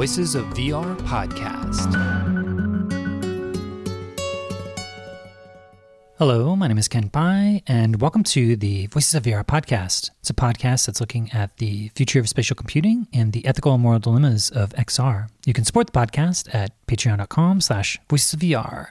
[0.00, 1.92] Voices of VR podcast.
[6.16, 10.08] Hello, my name is Kent Bye, and welcome to the Voices of VR podcast.
[10.20, 13.82] It's a podcast that's looking at the future of spatial computing and the ethical and
[13.82, 15.28] moral dilemmas of XR.
[15.44, 18.86] You can support the podcast at patreon.com slash voices of VR.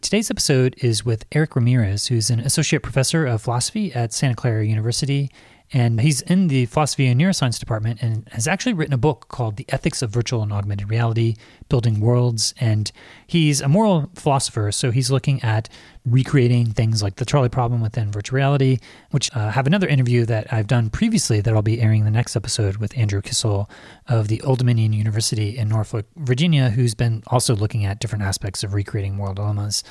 [0.00, 4.66] Today's episode is with Eric Ramirez, who's an associate professor of philosophy at Santa Clara
[4.66, 5.30] University
[5.72, 9.56] and he's in the philosophy and neuroscience department and has actually written a book called
[9.56, 11.36] The Ethics of Virtual and Augmented Reality
[11.70, 12.52] Building Worlds.
[12.60, 12.92] And
[13.26, 14.70] he's a moral philosopher.
[14.70, 15.70] So he's looking at
[16.04, 18.78] recreating things like the trolley problem within virtual reality,
[19.12, 22.34] which uh, have another interview that I've done previously that I'll be airing the next
[22.34, 23.70] episode with Andrew Kissel
[24.08, 28.64] of the Old Dominion University in Norfolk, Virginia, who's been also looking at different aspects
[28.64, 29.84] of recreating moral dilemmas.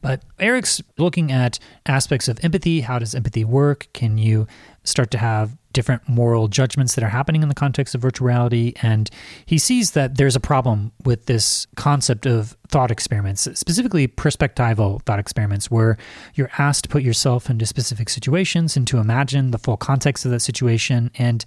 [0.00, 2.80] But Eric's looking at aspects of empathy.
[2.80, 3.88] How does empathy work?
[3.92, 4.46] Can you
[4.86, 8.72] start to have different moral judgments that are happening in the context of virtual reality.
[8.80, 9.10] And
[9.44, 15.18] he sees that there's a problem with this concept of thought experiments, specifically perspectival thought
[15.18, 15.98] experiments, where
[16.34, 20.30] you're asked to put yourself into specific situations and to imagine the full context of
[20.30, 21.10] that situation.
[21.18, 21.44] And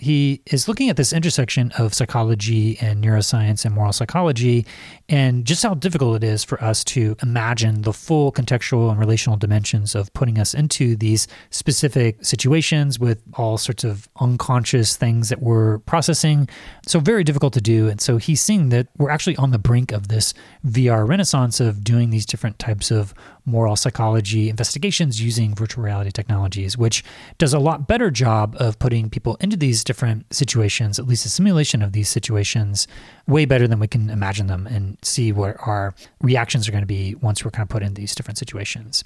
[0.00, 4.66] he is looking at this intersection of psychology and neuroscience and moral psychology,
[5.08, 9.36] and just how difficult it is for us to imagine the full contextual and relational
[9.36, 15.42] dimensions of putting us into these specific situations with all sorts of unconscious things that
[15.42, 16.48] we're processing.
[16.86, 17.88] So, very difficult to do.
[17.88, 20.32] And so, he's seeing that we're actually on the brink of this
[20.66, 23.12] VR renaissance of doing these different types of
[23.44, 27.04] moral psychology investigations using virtual reality technologies, which
[27.36, 31.28] does a lot better job of putting people into these different situations, at least a
[31.28, 32.86] simulation of these situations,
[33.26, 36.86] way better than we can imagine them and see what our reactions are going to
[36.86, 39.04] be once we're kind of put in these different situations.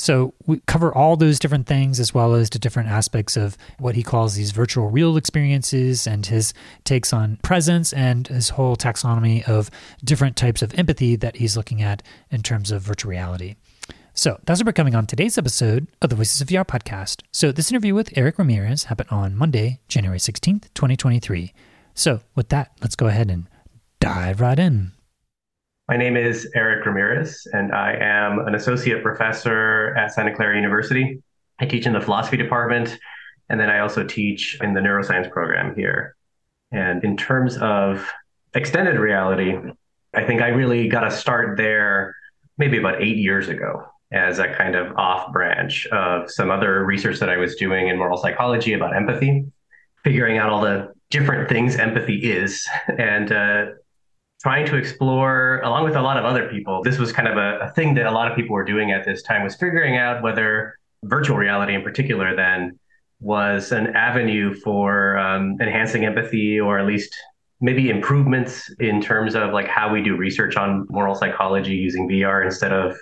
[0.00, 3.94] So we cover all those different things as well as the different aspects of what
[3.94, 9.46] he calls these virtual real experiences and his takes on presence and his whole taxonomy
[9.46, 9.70] of
[10.02, 13.56] different types of empathy that he's looking at in terms of virtual reality.
[14.14, 17.22] So that's what we're coming on today's episode of the Voices of VR podcast.
[17.30, 21.52] So this interview with Eric Ramirez happened on Monday, January 16th, 2023.
[21.94, 23.48] So with that, let's go ahead and
[24.00, 24.92] dive right in.
[25.90, 31.20] My name is Eric Ramirez, and I am an associate professor at Santa Clara University.
[31.58, 32.96] I teach in the philosophy department,
[33.48, 36.14] and then I also teach in the neuroscience program here.
[36.70, 38.08] And in terms of
[38.54, 39.56] extended reality,
[40.14, 42.14] I think I really got a start there
[42.56, 47.18] maybe about eight years ago as a kind of off branch of some other research
[47.18, 49.44] that I was doing in moral psychology about empathy,
[50.04, 52.64] figuring out all the different things empathy is,
[52.96, 53.64] and uh,
[54.42, 57.58] trying to explore along with a lot of other people this was kind of a,
[57.66, 60.22] a, thing that a lot of people were doing at this time was figuring out
[60.22, 62.78] whether virtual reality in particular then
[63.20, 67.14] was an avenue for um, enhancing empathy or at least
[67.60, 72.44] maybe improvements in terms of like how we do research on moral psychology using vr
[72.44, 72.96] instead of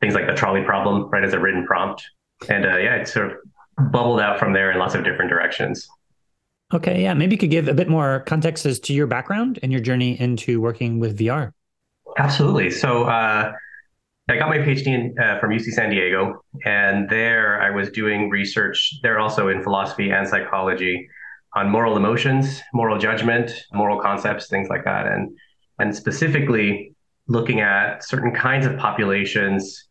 [0.00, 2.04] things like the trolley problem right as a written prompt.
[2.48, 5.88] And uh, yeah it sort of bubbled out from there in lots of different directions
[6.72, 7.14] Okay, yeah.
[7.14, 10.20] Maybe you could give a bit more context as to your background and your journey
[10.20, 11.52] into working with VR.
[12.18, 12.70] Absolutely.
[12.70, 13.52] So uh,
[14.28, 18.28] I got my PhD in, uh, from UC San Diego, and there I was doing
[18.28, 21.08] research there also in philosophy and psychology
[21.54, 25.34] on moral emotions, moral judgment, moral concepts, things like that, and
[25.78, 26.92] and specifically
[27.28, 29.88] looking at certain kinds of populations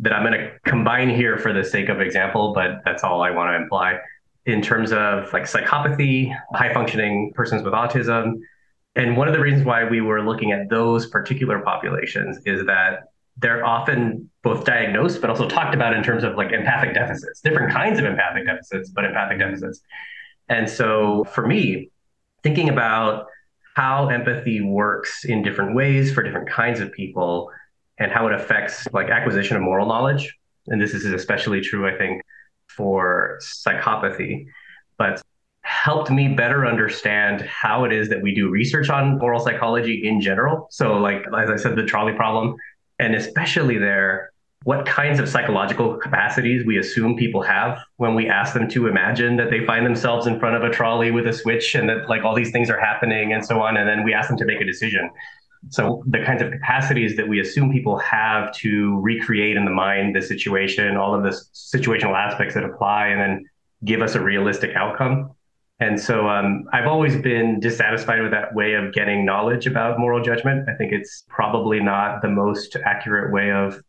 [0.00, 3.30] that I'm going to combine here for the sake of example, but that's all I
[3.30, 3.98] want to imply
[4.48, 8.40] in terms of like psychopathy, high functioning persons with autism.
[8.96, 13.10] And one of the reasons why we were looking at those particular populations is that
[13.36, 17.70] they're often both diagnosed but also talked about in terms of like empathic deficits, different
[17.70, 19.82] kinds of empathic deficits, but empathic deficits.
[20.48, 21.90] And so for me,
[22.42, 23.26] thinking about
[23.74, 27.50] how empathy works in different ways for different kinds of people
[27.98, 30.34] and how it affects like acquisition of moral knowledge.
[30.68, 32.22] And this is especially true, I think,
[32.78, 34.46] for psychopathy,
[34.98, 35.20] but
[35.62, 40.20] helped me better understand how it is that we do research on moral psychology in
[40.20, 40.68] general.
[40.70, 42.54] So, like, as I said, the trolley problem,
[43.00, 44.30] and especially there,
[44.62, 49.36] what kinds of psychological capacities we assume people have when we ask them to imagine
[49.36, 52.24] that they find themselves in front of a trolley with a switch and that like
[52.24, 54.60] all these things are happening and so on and then we ask them to make
[54.60, 55.08] a decision
[55.70, 60.14] so the kinds of capacities that we assume people have to recreate in the mind
[60.14, 63.44] the situation, all of the situational aspects that apply, and then
[63.84, 65.30] give us a realistic outcome.
[65.80, 70.22] And so um, I've always been dissatisfied with that way of getting knowledge about moral
[70.22, 70.68] judgment.
[70.68, 73.80] I think it's probably not the most accurate way of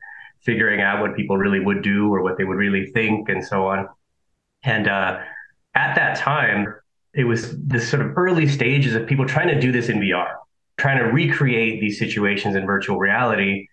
[0.41, 3.67] figuring out what people really would do or what they would really think and so
[3.67, 3.87] on.
[4.63, 5.19] And uh,
[5.75, 6.73] at that time,
[7.13, 10.35] it was this sort of early stages of people trying to do this in VR,
[10.79, 13.67] trying to recreate these situations in virtual reality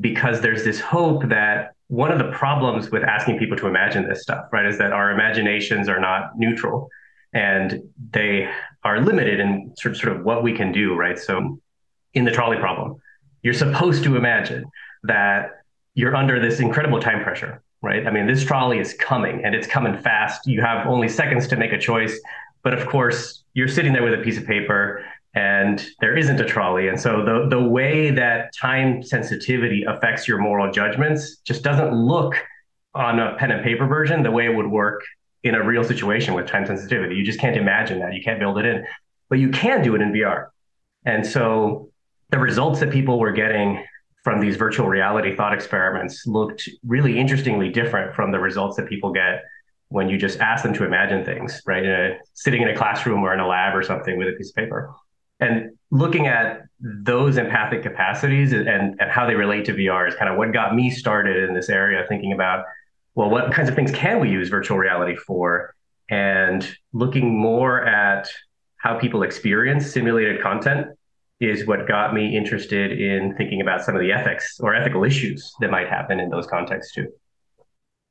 [0.00, 4.22] because there's this hope that one of the problems with asking people to imagine this
[4.22, 6.88] stuff, right, is that our imaginations are not neutral
[7.34, 7.82] and
[8.12, 8.48] they
[8.84, 11.18] are limited in sort of, sort of what we can do, right?
[11.18, 11.58] So
[12.14, 12.96] in the trolley problem,
[13.42, 14.64] you're supposed to imagine
[15.04, 15.50] that
[15.94, 18.06] you're under this incredible time pressure, right?
[18.06, 20.46] I mean, this trolley is coming and it's coming fast.
[20.46, 22.18] You have only seconds to make a choice.
[22.62, 26.44] But of course, you're sitting there with a piece of paper and there isn't a
[26.44, 26.88] trolley.
[26.88, 32.34] And so the, the way that time sensitivity affects your moral judgments just doesn't look
[32.94, 35.02] on a pen and paper version the way it would work
[35.42, 37.16] in a real situation with time sensitivity.
[37.16, 38.12] You just can't imagine that.
[38.12, 38.84] You can't build it in,
[39.28, 40.48] but you can do it in VR.
[41.04, 41.90] And so
[42.30, 43.84] the results that people were getting
[44.22, 49.12] from these virtual reality thought experiments looked really interestingly different from the results that people
[49.12, 49.42] get
[49.88, 51.84] when you just ask them to imagine things, right?
[51.84, 54.50] In a, sitting in a classroom or in a lab or something with a piece
[54.50, 54.94] of paper.
[55.42, 60.30] And looking at those empathic capacities and, and how they relate to VR is kind
[60.30, 62.64] of what got me started in this area, thinking about,
[63.14, 65.74] well, what kinds of things can we use virtual reality for?
[66.08, 68.28] And looking more at
[68.76, 70.88] how people experience simulated content
[71.40, 75.52] is what got me interested in thinking about some of the ethics or ethical issues
[75.60, 77.08] that might happen in those contexts too.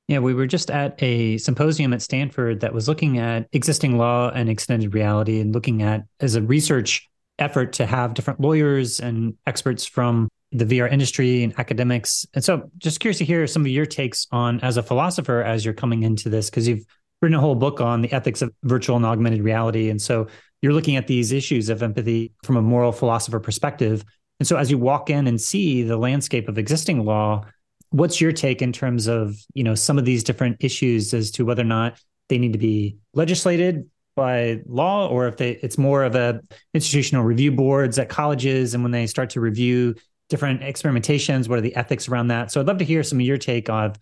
[0.07, 4.29] Yeah, we were just at a symposium at Stanford that was looking at existing law
[4.31, 7.07] and extended reality and looking at as a research
[7.41, 12.25] effort to have different lawyers and experts from the VR industry and academics.
[12.33, 15.63] And so just curious to hear some of your takes on as a philosopher as
[15.63, 16.85] you're coming into this because you've
[17.21, 19.89] written a whole book on the ethics of virtual and augmented reality.
[19.89, 20.27] And so
[20.61, 24.03] you're looking at these issues of empathy from a moral philosopher perspective.
[24.39, 27.45] And so as you walk in and see the landscape of existing law,
[27.91, 31.45] what's your take in terms of, you know, some of these different issues as to
[31.45, 31.99] whether or not
[32.29, 33.89] they need to be legislated
[34.21, 36.39] by law or if they it's more of a
[36.75, 39.95] institutional review boards at colleges and when they start to review
[40.29, 43.25] different experimentations what are the ethics around that so i'd love to hear some of
[43.25, 43.93] your take on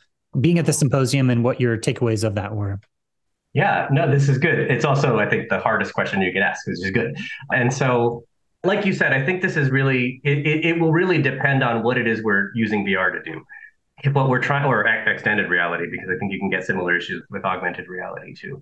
[0.41, 2.79] being at the symposium and what your takeaways of that were
[3.53, 4.59] yeah, no, this is good.
[4.59, 7.17] It's also, I think, the hardest question you can ask, which is good.
[7.51, 8.23] And so,
[8.63, 11.81] like you said, I think this is really, it, it, it will really depend on
[11.81, 13.43] what it is we're using VR to do.
[14.03, 17.23] If what we're trying, or extended reality, because I think you can get similar issues
[17.31, 18.61] with augmented reality too.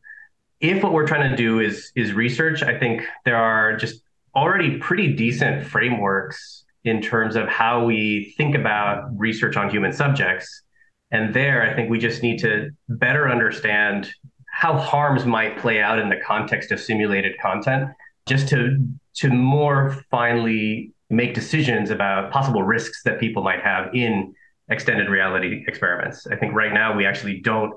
[0.59, 4.01] If what we're trying to do is is research, I think there are just
[4.35, 10.63] already pretty decent frameworks in terms of how we think about research on human subjects.
[11.11, 14.11] And there, I think we just need to better understand
[14.51, 17.89] how harms might play out in the context of simulated content,
[18.27, 18.77] just to
[19.17, 24.33] to more finely make decisions about possible risks that people might have in
[24.69, 26.27] extended reality experiments.
[26.27, 27.73] I think right now we actually don't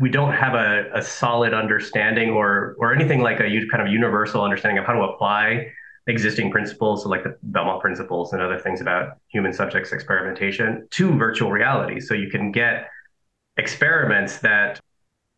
[0.00, 4.42] we don't have a, a solid understanding or or anything like a kind of universal
[4.42, 5.66] understanding of how to apply
[6.06, 11.12] existing principles, so like the Belmont principles and other things about human subjects experimentation to
[11.16, 12.00] virtual reality.
[12.00, 12.88] So you can get
[13.58, 14.80] experiments that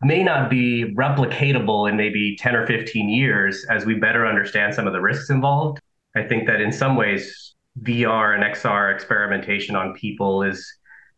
[0.00, 4.86] may not be replicatable in maybe 10 or 15 years as we better understand some
[4.86, 5.80] of the risks involved.
[6.16, 10.64] I think that in some ways, VR and XR experimentation on people is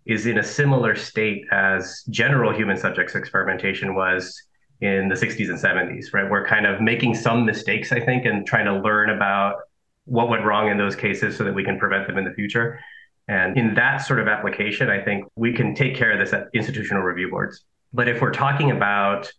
[0.06, 4.40] is in a similar state as general human subjects experimentation was
[4.80, 6.30] in the 60s and 70s, right?
[6.30, 9.56] We're kind of making some mistakes, I think, and trying to learn about
[10.04, 12.80] what went wrong in those cases so that we can prevent them in the future.
[13.28, 16.48] And in that sort of application, I think we can take care of this at
[16.52, 17.64] institutional review boards.
[17.94, 19.32] But if we're talking about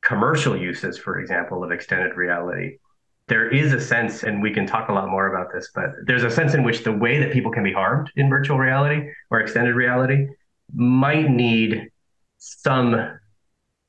[0.00, 2.78] commercial uses, for example, of extended reality,
[3.28, 6.24] there is a sense, and we can talk a lot more about this, but there's
[6.24, 9.40] a sense in which the way that people can be harmed in virtual reality or
[9.40, 10.26] extended reality
[10.74, 11.88] might need
[12.38, 13.18] some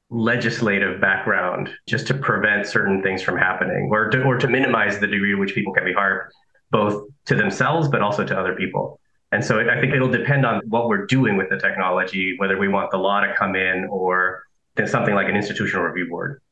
[0.09, 5.07] legislative background just to prevent certain things from happening or to, or to minimize the
[5.07, 6.21] degree to which people can be harmed,
[6.69, 8.99] both to themselves, but also to other people.
[9.31, 12.67] And so I think it'll depend on what we're doing with the technology, whether we
[12.67, 14.43] want the law to come in or
[14.85, 16.42] something like an institutional review board.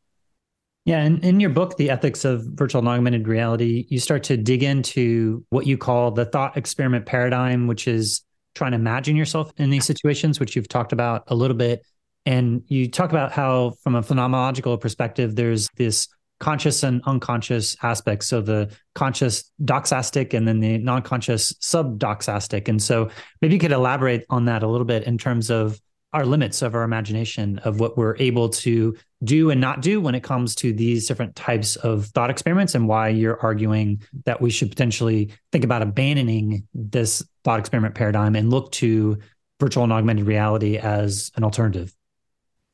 [0.85, 4.37] Yeah, and in your book, The Ethics of Virtual and Augmented Reality, you start to
[4.37, 8.21] dig into what you call the thought experiment paradigm, which is
[8.55, 11.85] trying to imagine yourself in these situations, which you've talked about a little bit.
[12.25, 16.07] And you talk about how, from a phenomenological perspective, there's this
[16.39, 18.27] conscious and unconscious aspects.
[18.27, 22.67] So the conscious doxastic and then the non-conscious subdoxastic.
[22.67, 25.79] And so maybe you could elaborate on that a little bit in terms of
[26.11, 30.15] our limits of our imagination of what we're able to do and not do when
[30.15, 34.49] it comes to these different types of thought experiments and why you're arguing that we
[34.49, 39.17] should potentially think about abandoning this thought experiment paradigm and look to
[39.59, 41.93] virtual and augmented reality as an alternative.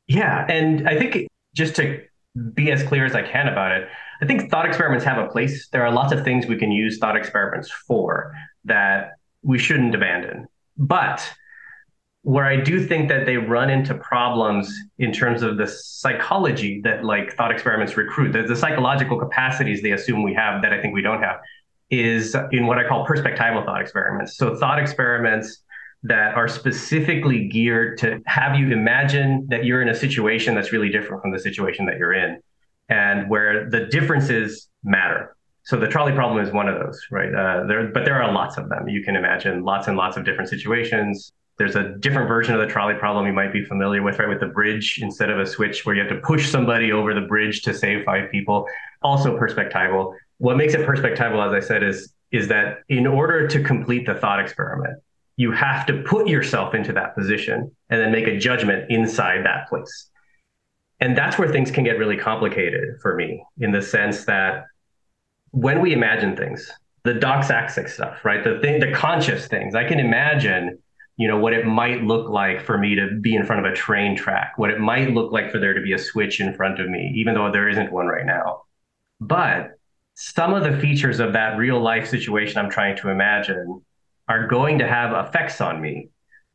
[0.08, 0.46] Yeah.
[0.50, 2.02] And I think just to
[2.54, 3.88] be as clear as I can about it.
[4.22, 5.68] I think thought experiments have a place.
[5.70, 8.34] There are lots of things we can use thought experiments for
[8.66, 9.12] that
[9.42, 10.48] we shouldn't abandon.
[10.78, 11.30] But
[12.28, 17.06] where I do think that they run into problems in terms of the psychology that
[17.06, 20.94] like thought experiments recruit, the, the psychological capacities they assume we have that I think
[20.94, 21.38] we don't have,
[21.90, 24.36] is in what I call perspectival thought experiments.
[24.36, 25.64] So thought experiments
[26.04, 30.90] that are specifically geared to have you imagine that you're in a situation that's really
[30.90, 32.42] different from the situation that you're in
[32.90, 35.34] and where the differences matter.
[35.64, 37.34] So the trolley problem is one of those, right?
[37.34, 38.90] Uh, there, but there are lots of them.
[38.90, 41.32] You can imagine lots and lots of different situations.
[41.58, 44.30] There's a different version of the trolley problem you might be familiar with, right?
[44.30, 47.22] With the bridge instead of a switch where you have to push somebody over the
[47.22, 48.68] bridge to save five people.
[49.02, 50.14] Also perspectival.
[50.38, 54.14] What makes it perspectival, as I said, is is that in order to complete the
[54.14, 55.02] thought experiment,
[55.38, 59.70] you have to put yourself into that position and then make a judgment inside that
[59.70, 60.10] place.
[61.00, 64.66] And that's where things can get really complicated for me in the sense that
[65.52, 66.72] when we imagine things,
[67.04, 68.44] the doxastic stuff, right?
[68.44, 70.80] The thing, the conscious things, I can imagine,
[71.18, 73.76] you know, what it might look like for me to be in front of a
[73.76, 76.80] train track, what it might look like for there to be a switch in front
[76.80, 78.62] of me, even though there isn't one right now.
[79.20, 79.72] But
[80.14, 83.82] some of the features of that real life situation I'm trying to imagine
[84.28, 86.10] are going to have effects on me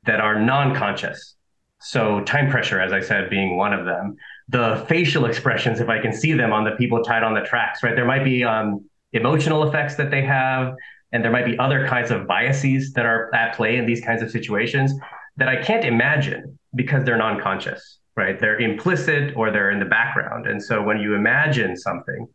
[0.04, 1.36] that are non-conscious.
[1.80, 4.16] So time pressure, as I said, being one of them.
[4.48, 7.82] The facial expressions, if I can see them on the people tied on the tracks,
[7.82, 7.96] right?
[7.96, 10.74] There might be um, emotional effects that they have,
[11.12, 14.22] and there might be other kinds of biases that are at play in these kinds
[14.22, 14.92] of situations
[15.36, 18.38] that I can't imagine because they're non-conscious, right?
[18.38, 20.46] They're implicit or they're in the background.
[20.46, 22.26] And so when you imagine something,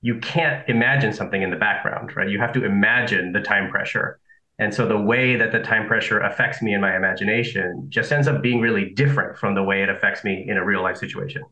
[0.00, 2.28] you can't imagine something in the background, right?
[2.28, 4.20] You have to imagine the time pressure
[4.58, 8.28] and so the way that the time pressure affects me in my imagination just ends
[8.28, 11.42] up being really different from the way it affects me in a real life situation.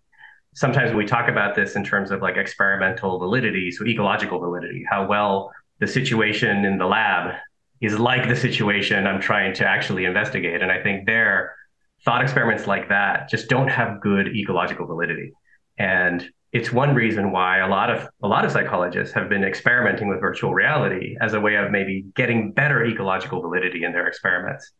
[0.54, 5.06] Sometimes we talk about this in terms of like experimental validity, so ecological validity, how
[5.06, 5.50] well
[5.82, 7.34] the situation in the lab
[7.80, 10.62] is like the situation I'm trying to actually investigate.
[10.62, 11.56] And I think there,
[12.04, 15.32] thought experiments like that just don't have good ecological validity.
[15.78, 20.06] And it's one reason why a lot of a lot of psychologists have been experimenting
[20.08, 24.70] with virtual reality as a way of maybe getting better ecological validity in their experiments.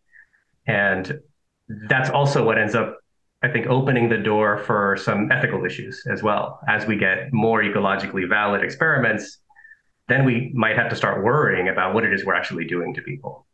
[0.69, 1.19] And
[1.89, 2.99] that's also what ends up,
[3.43, 6.61] I think, opening the door for some ethical issues as well.
[6.69, 9.42] As we get more ecologically valid experiments,
[10.09, 13.03] then we might have to start worrying about what it is we're actually doing to
[13.03, 13.47] people.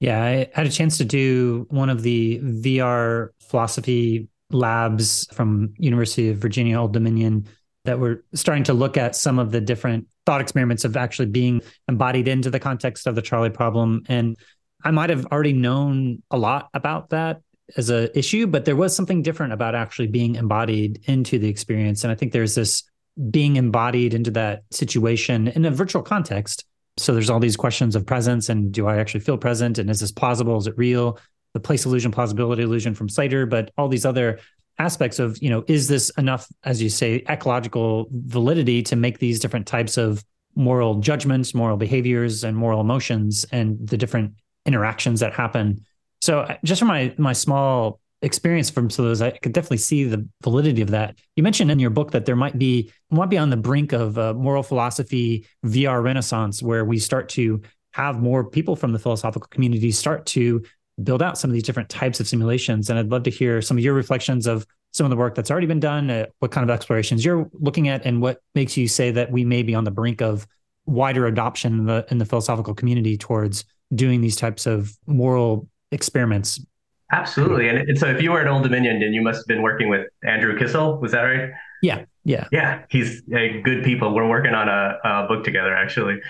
[0.00, 6.28] Yeah, I had a chance to do one of the VR philosophy labs from University
[6.28, 7.46] of Virginia Old Dominion
[7.84, 11.62] that were starting to look at some of the different thought experiments of actually being
[11.88, 14.36] embodied into the context of the trolley problem and
[14.84, 17.40] I might have already known a lot about that
[17.76, 22.04] as a issue but there was something different about actually being embodied into the experience
[22.04, 22.82] and I think there's this
[23.30, 26.64] being embodied into that situation in a virtual context.
[26.98, 29.78] So there's all these questions of presence and do I actually feel present?
[29.78, 30.56] And is this plausible?
[30.58, 31.18] Is it real?
[31.54, 34.38] The place illusion, plausibility illusion from Slater, but all these other
[34.78, 39.40] aspects of, you know, is this enough, as you say, ecological validity to make these
[39.40, 40.22] different types of
[40.54, 44.34] moral judgments, moral behaviors, and moral emotions and the different
[44.66, 45.84] interactions that happen.
[46.20, 50.04] So just from my my small experience from some of those, I could definitely see
[50.04, 51.18] the validity of that.
[51.36, 54.18] You mentioned in your book that there might be might be on the brink of
[54.18, 59.48] a moral philosophy VR renaissance where we start to have more people from the philosophical
[59.48, 60.62] community start to
[61.02, 62.88] build out some of these different types of simulations.
[62.88, 65.50] And I'd love to hear some of your reflections of some of the work that's
[65.50, 68.88] already been done, uh, what kind of explorations you're looking at, and what makes you
[68.88, 70.46] say that we may be on the brink of
[70.86, 76.64] wider adoption in the, in the philosophical community towards doing these types of moral experiments.
[77.12, 77.68] Absolutely.
[77.68, 80.06] And so if you were at Old Dominion, then you must have been working with
[80.24, 80.98] Andrew Kissel.
[81.00, 81.50] Was that right?
[81.82, 82.04] Yeah.
[82.24, 82.48] Yeah.
[82.50, 82.82] Yeah.
[82.90, 84.12] He's a good people.
[84.14, 86.20] We're working on a, a book together, actually,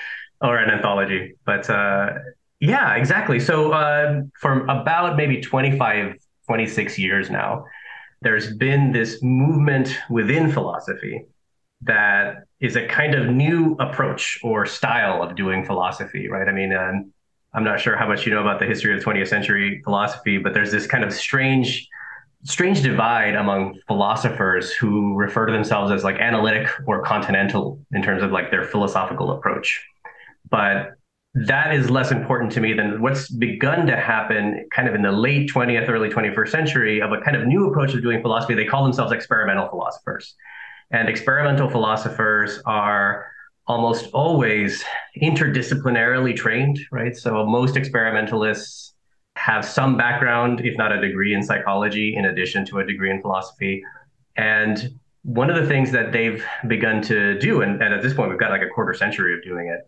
[0.43, 1.35] or an anthology.
[1.47, 2.11] But uh,
[2.61, 3.41] yeah, exactly.
[3.41, 6.15] So uh, for about maybe 25,
[6.47, 7.65] 26 years now,
[8.21, 11.25] there's been this movement within philosophy
[11.83, 16.49] that is a kind of new approach or style of doing philosophy, right?
[16.49, 17.13] I mean, um,
[17.57, 20.53] I'm not sure how much you know about the history of 20th century philosophy, but
[20.53, 21.89] there's this kind of strange,
[22.45, 28.23] strange divide among philosophers who refer to themselves as like analytic or continental in terms
[28.23, 29.83] of like their philosophical approach.
[30.51, 30.97] But
[31.33, 35.13] that is less important to me than what's begun to happen kind of in the
[35.13, 38.55] late 20th, early 21st century of a kind of new approach of doing philosophy.
[38.55, 40.35] They call themselves experimental philosophers.
[40.91, 43.33] And experimental philosophers are
[43.67, 44.85] almost always
[45.21, 47.17] interdisciplinarily trained, right?
[47.17, 48.95] So most experimentalists
[49.37, 53.21] have some background, if not a degree in psychology, in addition to a degree in
[53.21, 53.83] philosophy.
[54.37, 58.31] And one of the things that they've begun to do, and, and at this point
[58.31, 59.81] we've got like a quarter century of doing it,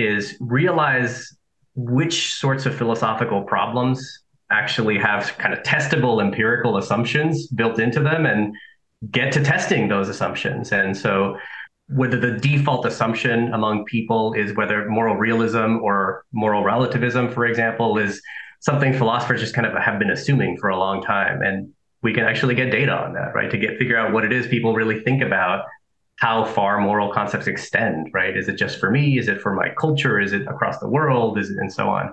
[0.00, 1.34] is realize
[1.74, 8.26] which sorts of philosophical problems actually have kind of testable empirical assumptions built into them
[8.26, 8.54] and
[9.10, 10.70] get to testing those assumptions.
[10.72, 11.36] And so
[11.88, 17.98] whether the default assumption among people is whether moral realism or moral relativism, for example,
[17.98, 18.22] is
[18.60, 21.42] something philosophers just kind of have been assuming for a long time.
[21.42, 21.72] And
[22.02, 23.50] we can actually get data on that, right?
[23.50, 25.66] To get figure out what it is people really think about
[26.16, 28.36] how far moral concepts extend, right?
[28.36, 29.18] Is it just for me?
[29.18, 30.20] Is it for my culture?
[30.20, 31.38] Is it across the world?
[31.38, 32.12] Is it and so on?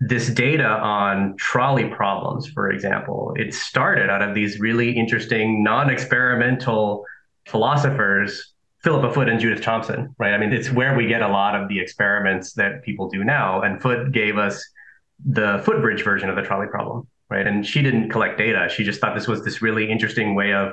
[0.00, 7.04] This data on trolley problems, for example, it started out of these really interesting non-experimental
[7.46, 8.51] philosophers
[8.82, 10.34] Philippa Foot and Judith Thomson, right?
[10.34, 13.62] I mean, it's where we get a lot of the experiments that people do now.
[13.62, 14.62] And Foot gave us
[15.24, 17.46] the footbridge version of the trolley problem, right?
[17.46, 18.68] And she didn't collect data.
[18.68, 20.72] She just thought this was this really interesting way of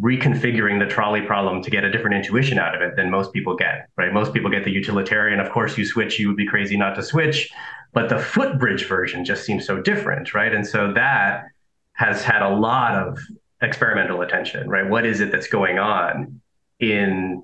[0.00, 3.54] reconfiguring the trolley problem to get a different intuition out of it than most people
[3.54, 4.12] get, right?
[4.12, 5.38] Most people get the utilitarian.
[5.38, 7.48] Of course, you switch, you would be crazy not to switch.
[7.92, 10.52] But the footbridge version just seems so different, right?
[10.52, 11.44] And so that
[11.92, 13.20] has had a lot of
[13.62, 14.88] experimental attention, right?
[14.88, 16.40] What is it that's going on?
[16.80, 17.42] In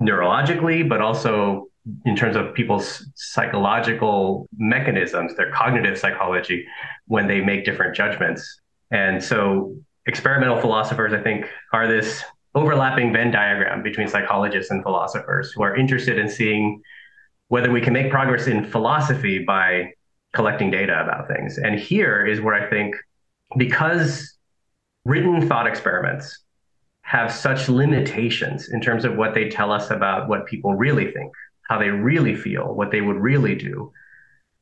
[0.00, 1.66] neurologically, but also
[2.04, 6.66] in terms of people's psychological mechanisms, their cognitive psychology,
[7.06, 8.60] when they make different judgments.
[8.90, 9.74] And so
[10.06, 12.22] experimental philosophers, I think, are this
[12.54, 16.82] overlapping Venn diagram between psychologists and philosophers who are interested in seeing
[17.48, 19.92] whether we can make progress in philosophy by
[20.32, 21.58] collecting data about things.
[21.58, 22.94] And here is where I think,
[23.56, 24.36] because
[25.04, 26.44] written thought experiments
[27.10, 31.32] have such limitations in terms of what they tell us about what people really think,
[31.68, 33.92] how they really feel, what they would really do.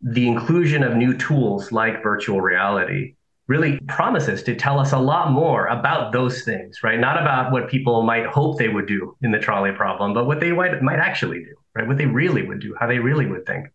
[0.00, 3.17] The inclusion of new tools like virtual reality
[3.49, 6.99] really promises to tell us a lot more about those things, right?
[6.99, 10.40] Not about what people might hope they would do in the trolley problem, but what
[10.40, 11.87] they might, might actually do, right?
[11.87, 13.66] What they really would do, how they really would think.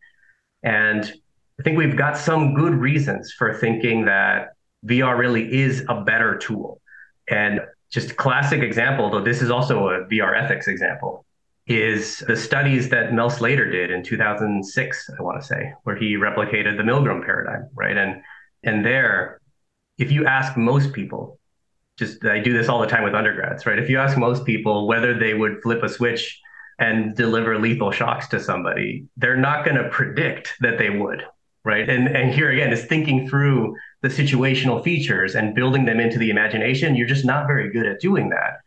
[0.63, 1.03] And
[1.59, 6.39] I think we've got some good reasons for thinking that VR really is a better
[6.39, 6.81] tool.
[7.29, 7.61] And
[7.93, 11.25] just classic example, though this is also a VR ethics example,
[11.67, 16.15] is the studies that Mel Slater did in 2006, I want to say, where he
[16.15, 17.95] replicated the Milgram paradigm, right?
[17.95, 18.21] And
[18.63, 19.39] and there,
[19.99, 21.39] if you ask most people,
[21.97, 23.77] just I do this all the time with undergrads, right?
[23.77, 26.39] If you ask most people whether they would flip a switch
[26.79, 31.23] and deliver lethal shocks to somebody, they're not going to predict that they would,
[31.63, 31.87] right?
[31.87, 36.29] And and here again is thinking through the situational features and building them into the
[36.29, 36.95] imagination.
[36.95, 38.59] You're just not very good at doing that.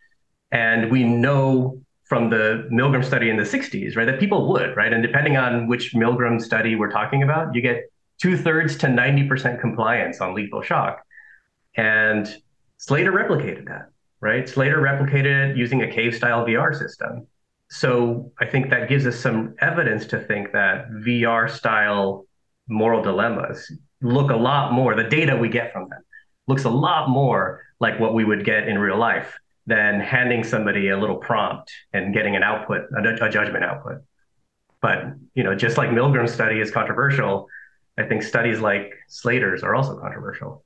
[0.51, 4.93] And we know from the Milgram study in the 60s, right, that people would, right?
[4.93, 7.83] And depending on which Milgram study we're talking about, you get
[8.19, 11.05] two thirds to 90% compliance on lethal shock.
[11.77, 12.27] And
[12.79, 14.49] Slater replicated that, right?
[14.49, 17.27] Slater replicated it using a cave style VR system.
[17.69, 22.25] So I think that gives us some evidence to think that VR style
[22.69, 23.71] moral dilemmas
[24.03, 26.03] look a lot more, the data we get from them
[26.47, 30.89] looks a lot more like what we would get in real life than handing somebody
[30.91, 34.03] a little prompt and getting an output, a, a judgment output.
[34.81, 35.05] But,
[35.35, 37.49] you know, just like Milgram's study is controversial,
[37.99, 40.65] I think studies like Slater's are also controversial.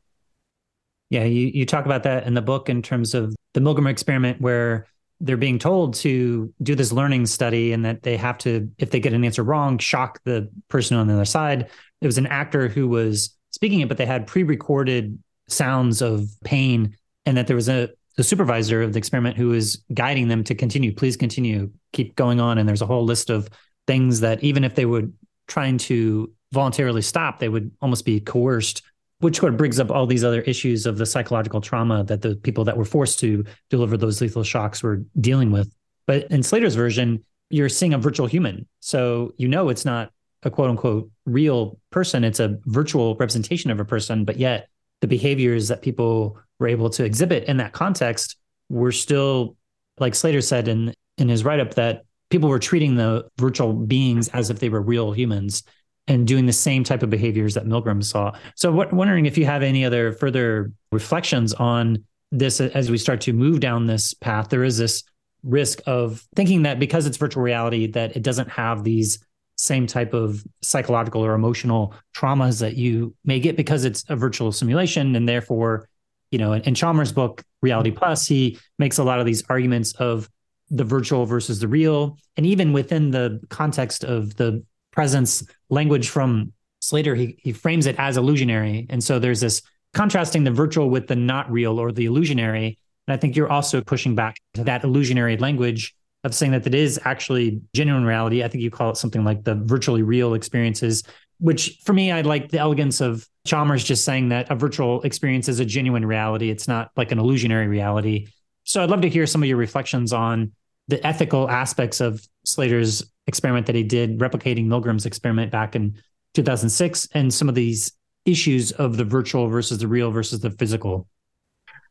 [1.08, 4.40] Yeah, you, you talk about that in the book in terms of the Milgram experiment
[4.40, 4.86] where
[5.20, 9.00] they're being told to do this learning study and that they have to, if they
[9.00, 11.68] get an answer wrong, shock the person on the other side.
[12.00, 16.96] It was an actor who was speaking it, but they had pre-recorded sounds of pain,
[17.26, 20.54] and that there was a the supervisor of the experiment who was guiding them to
[20.54, 20.94] continue.
[20.94, 22.58] Please continue, keep going on.
[22.58, 23.48] And there's a whole list of
[23.86, 25.04] things that even if they were
[25.46, 28.82] trying to voluntarily stop, they would almost be coerced
[29.20, 32.36] which sort of brings up all these other issues of the psychological trauma that the
[32.36, 35.72] people that were forced to deliver those lethal shocks were dealing with.
[36.06, 38.66] But in Slater's version, you're seeing a virtual human.
[38.80, 40.10] So you know it's not
[40.42, 44.68] a quote unquote real person, it's a virtual representation of a person, but yet
[45.00, 48.36] the behaviors that people were able to exhibit in that context
[48.68, 49.56] were still,
[49.98, 54.28] like Slater said in, in his write up, that people were treating the virtual beings
[54.28, 55.62] as if they were real humans
[56.06, 58.32] and doing the same type of behaviors that Milgram saw.
[58.56, 63.20] So, what, wondering if you have any other further reflections on this as we start
[63.22, 64.48] to move down this path.
[64.48, 65.02] There is this
[65.42, 69.18] risk of thinking that because it's virtual reality, that it doesn't have these
[69.60, 74.52] same type of psychological or emotional traumas that you may get because it's a virtual
[74.52, 75.88] simulation, and therefore,
[76.30, 79.92] you know, in, in Chalmers' book Reality Plus, he makes a lot of these arguments
[79.94, 80.28] of
[80.70, 86.52] the virtual versus the real, and even within the context of the presence language from
[86.80, 88.86] Slater, he, he frames it as illusionary.
[88.88, 92.78] And so there's this contrasting the virtual with the not real or the illusionary.
[93.06, 95.94] And I think you're also pushing back to that illusionary language
[96.24, 98.44] of saying that it is actually genuine reality.
[98.44, 101.02] I think you call it something like the virtually real experiences,
[101.38, 105.48] which for me, I like the elegance of Chalmers just saying that a virtual experience
[105.48, 106.50] is a genuine reality.
[106.50, 108.26] It's not like an illusionary reality.
[108.64, 110.52] So I'd love to hear some of your reflections on
[110.88, 115.96] the ethical aspects of Slater's experiment that he did, replicating Milgram's experiment back in
[116.34, 117.92] 2006, and some of these
[118.26, 121.08] issues of the virtual versus the real versus the physical.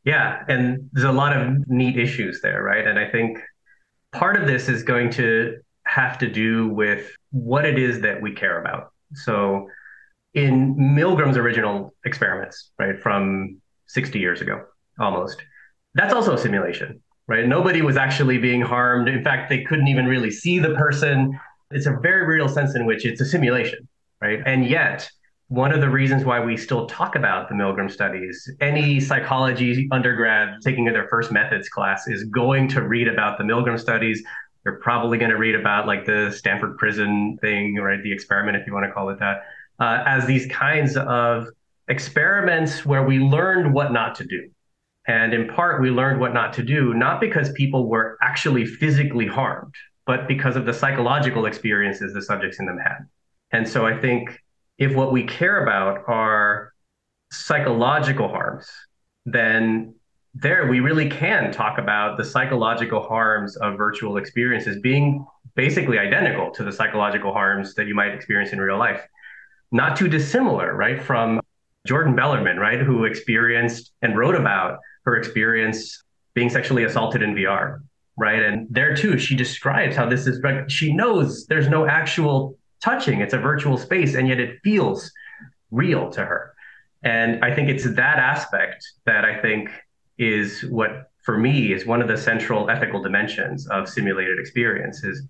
[0.04, 2.86] Yeah, and there's a lot of neat issues there, right?
[2.86, 3.38] And I think
[4.12, 8.32] part of this is going to have to do with what it is that we
[8.32, 8.92] care about.
[9.14, 9.68] So,
[10.34, 14.64] in Milgram's original experiments, right, from 60 years ago
[15.00, 15.42] almost,
[15.94, 17.46] that's also a simulation, right?
[17.46, 19.08] Nobody was actually being harmed.
[19.08, 21.36] In fact, they couldn't even really see the person.
[21.72, 23.88] It's a very real sense in which it's a simulation,
[24.20, 24.40] right?
[24.46, 25.10] And yet,
[25.50, 30.60] one of the reasons why we still talk about the Milgram studies, any psychology undergrad
[30.62, 34.22] taking their first methods class is going to read about the Milgram studies.
[34.62, 38.00] They're probably going to read about like the Stanford prison thing, right?
[38.00, 39.42] The experiment, if you want to call it that,
[39.80, 41.48] uh, as these kinds of
[41.88, 44.48] experiments where we learned what not to do.
[45.08, 49.26] And in part, we learned what not to do, not because people were actually physically
[49.26, 49.74] harmed,
[50.06, 52.98] but because of the psychological experiences the subjects in them had.
[53.50, 54.38] And so I think
[54.80, 56.72] if what we care about are
[57.30, 58.66] psychological harms,
[59.26, 59.94] then
[60.34, 66.50] there we really can talk about the psychological harms of virtual experiences being basically identical
[66.52, 69.06] to the psychological harms that you might experience in real life.
[69.70, 71.40] Not too dissimilar, right, from
[71.86, 76.02] Jordan Belamire, right, who experienced and wrote about her experience
[76.34, 77.80] being sexually assaulted in VR,
[78.16, 78.42] right?
[78.42, 83.20] And there too, she describes how this is, she knows there's no actual touching.
[83.20, 85.10] It's a virtual space, and yet it feels
[85.70, 86.52] real to her.
[87.02, 89.70] And I think it's that aspect that I think
[90.18, 95.22] is what, for me, is one of the central ethical dimensions of simulated experiences.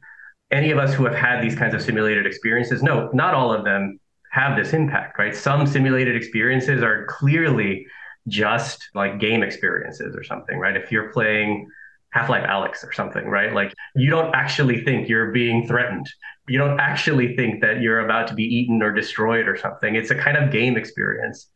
[0.50, 3.64] Any of us who have had these kinds of simulated experiences, no, not all of
[3.64, 4.00] them
[4.32, 5.34] have this impact, right?
[5.34, 7.86] Some simulated experiences are clearly
[8.28, 10.76] just like game experiences or something, right?
[10.76, 11.68] If you're playing
[12.10, 13.52] Half-Life Alyx or something, right?
[13.52, 16.08] Like you don't actually think you're being threatened.
[16.50, 19.94] You don't actually think that you're about to be eaten or destroyed or something.
[19.94, 21.48] It's a kind of game experience.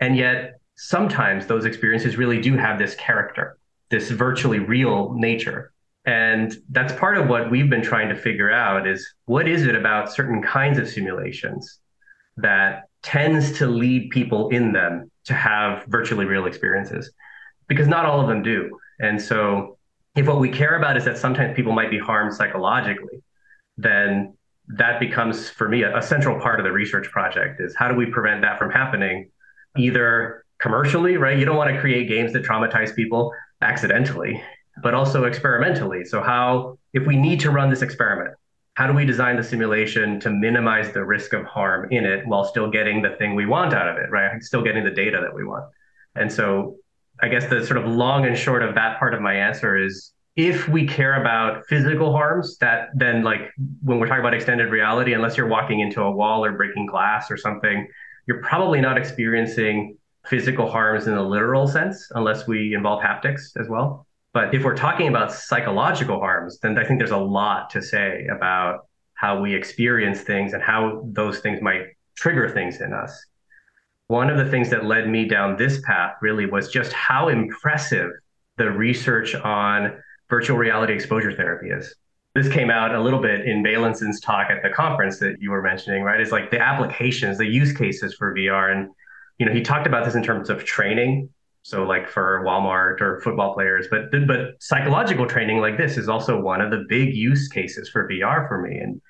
[0.00, 3.58] And yet sometimes those experiences really do have this character,
[3.90, 5.72] this virtually real nature.
[6.04, 9.76] And that's part of what we've been trying to figure out is what is it
[9.76, 11.78] about certain kinds of simulations
[12.38, 17.12] that tends to lead people in them to have virtually real experiences?
[17.68, 18.76] Because not all of them do.
[18.98, 19.78] And so
[20.16, 23.22] if what we care about is that sometimes people might be harmed psychologically,
[23.76, 24.34] then
[24.76, 27.94] that becomes for me a, a, central part of the research project is how do
[27.94, 29.30] we prevent that from happening
[29.76, 31.38] either commercially right?
[31.38, 34.42] You don't want to create games that traumatize people accidentally
[34.82, 36.04] but also experimentally.
[36.04, 38.34] So how if we need to run this experiment
[38.74, 42.44] how do we design the simulation to minimize the risk of harm in it while
[42.44, 44.42] still getting the thing we want out of it right?
[44.42, 45.64] Still getting the data that we want.
[46.14, 46.76] And so
[47.20, 50.12] I guess the sort of long and short of that part of my answer is
[50.36, 53.50] if we care about physical harms, that then like
[53.82, 57.30] when we're talking about extended reality, unless you're walking into a wall or breaking glass
[57.30, 57.86] or something,
[58.26, 63.68] you're probably not experiencing physical harms in the literal sense, unless we involve haptics as
[63.68, 64.06] well.
[64.32, 68.26] But if we're talking about psychological harms, then I think there's a lot to say
[68.32, 73.26] about how we experience things and how those things might trigger things in us
[74.10, 78.10] one of the things that led me down this path really was just how impressive
[78.56, 79.96] the research on
[80.30, 81.94] virtual reality exposure therapy is.
[82.34, 85.62] This came out a little bit in Bailenson's talk at the conference that you were
[85.62, 86.20] mentioning, right?
[86.20, 88.70] Is like the applications, the use cases for VR.
[88.70, 88.90] And,
[89.38, 91.28] you know, he talked about this in terms of training.
[91.62, 96.40] So like for Walmart or football players, but but psychological training like this is also
[96.40, 98.78] one of the big use cases for VR for me.
[98.78, 99.02] And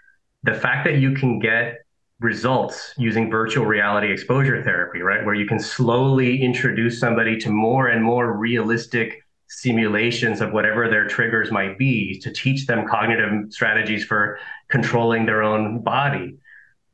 [0.42, 1.76] the fact that you can get
[2.18, 5.24] results using virtual reality exposure therapy, right?
[5.24, 11.08] Where you can slowly introduce somebody to more and more realistic simulations of whatever their
[11.08, 16.36] triggers might be to teach them cognitive strategies for controlling their own body.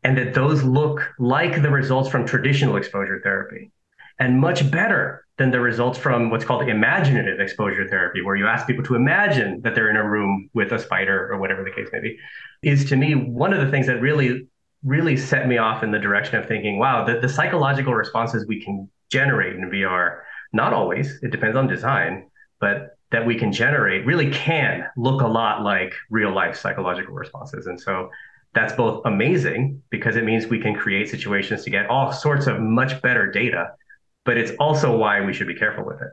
[0.03, 3.71] And that those look like the results from traditional exposure therapy
[4.19, 8.67] and much better than the results from what's called imaginative exposure therapy, where you ask
[8.67, 11.89] people to imagine that they're in a room with a spider or whatever the case
[11.93, 12.19] may be,
[12.63, 14.49] is to me one of the things that really
[14.85, 18.63] really set me off in the direction of thinking, wow, the, the psychological responses we
[18.63, 20.21] can generate in VR,
[20.53, 25.27] not always, it depends on design, but that we can generate really can look a
[25.27, 27.67] lot like real life psychological responses.
[27.67, 28.11] And so
[28.55, 32.61] that's both amazing because it means we can create situations to get all sorts of
[32.61, 33.73] much better data,
[34.25, 36.11] but it's also why we should be careful with it.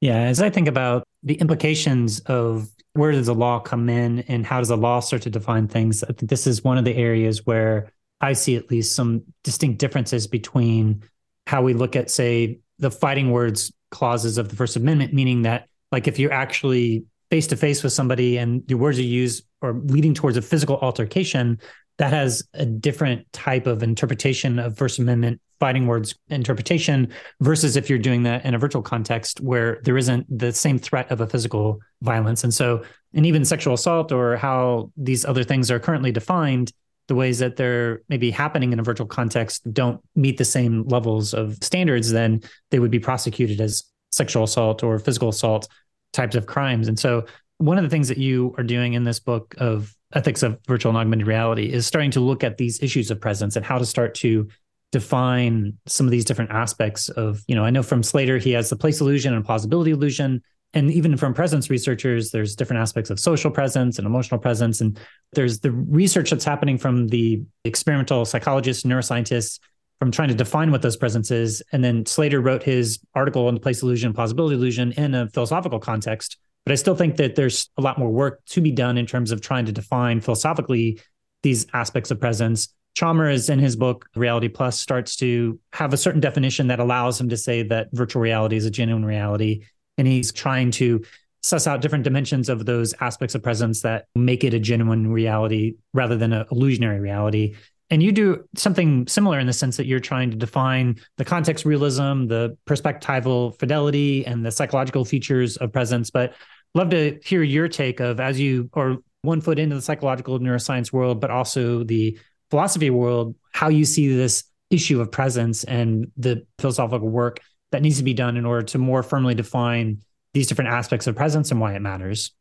[0.00, 4.44] Yeah, as I think about the implications of where does the law come in and
[4.44, 6.94] how does the law start to define things, I think this is one of the
[6.94, 11.02] areas where I see at least some distinct differences between
[11.46, 15.68] how we look at, say, the fighting words clauses of the First Amendment, meaning that,
[15.92, 19.74] like, if you're actually face to face with somebody and the words you use are
[19.74, 21.58] leading towards a physical altercation,
[21.98, 27.08] that has a different type of interpretation of First Amendment fighting words interpretation
[27.40, 31.10] versus if you're doing that in a virtual context where there isn't the same threat
[31.10, 32.44] of a physical violence.
[32.44, 36.72] And so, and even sexual assault or how these other things are currently defined,
[37.08, 41.34] the ways that they're maybe happening in a virtual context don't meet the same levels
[41.34, 45.68] of standards, then they would be prosecuted as sexual assault or physical assault
[46.12, 46.88] types of crimes.
[46.88, 47.26] And so,
[47.58, 50.90] one of the things that you are doing in this book of ethics of virtual
[50.90, 53.86] and augmented reality is starting to look at these issues of presence and how to
[53.86, 54.48] start to
[54.92, 58.70] define some of these different aspects of, you know, I know from Slater, he has
[58.70, 60.42] the place illusion and plausibility illusion.
[60.74, 64.80] And even from presence researchers, there's different aspects of social presence and emotional presence.
[64.80, 64.98] And
[65.32, 69.58] there's the research that's happening from the experimental psychologists, neuroscientists,
[69.98, 73.54] from trying to define what those presence is And then Slater wrote his article on
[73.54, 76.36] the place illusion, plausibility illusion in a philosophical context.
[76.66, 79.30] But I still think that there's a lot more work to be done in terms
[79.30, 81.00] of trying to define philosophically
[81.42, 86.22] these aspects of presence Chalmers in his book Reality Plus starts to have a certain
[86.22, 89.64] definition that allows him to say that virtual reality is a genuine reality.
[89.98, 91.04] And he's trying to
[91.42, 95.76] suss out different dimensions of those aspects of presence that make it a genuine reality
[95.94, 97.54] rather than an illusionary reality.
[97.88, 101.64] And you do something similar in the sense that you're trying to define the context
[101.64, 106.10] realism, the perspectival fidelity, and the psychological features of presence.
[106.10, 106.34] But
[106.74, 110.92] love to hear your take of as you are one foot into the psychological neuroscience
[110.92, 112.18] world, but also the
[112.50, 117.40] philosophy world how you see this issue of presence and the philosophical work
[117.72, 120.02] that needs to be done in order to more firmly define
[120.32, 122.32] these different aspects of presence and why it matters.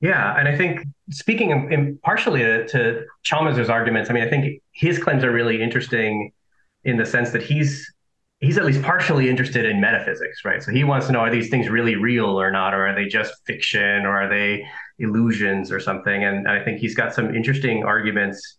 [0.00, 4.30] Yeah, and I think speaking in, in partially to, to Chalmers' arguments, I mean, I
[4.30, 6.32] think his claims are really interesting
[6.84, 7.92] in the sense that he's
[8.40, 10.62] he's at least partially interested in metaphysics, right?
[10.62, 13.06] So he wants to know are these things really real or not, or are they
[13.06, 14.64] just fiction, or are they
[15.00, 16.22] illusions or something?
[16.22, 18.57] And I think he's got some interesting arguments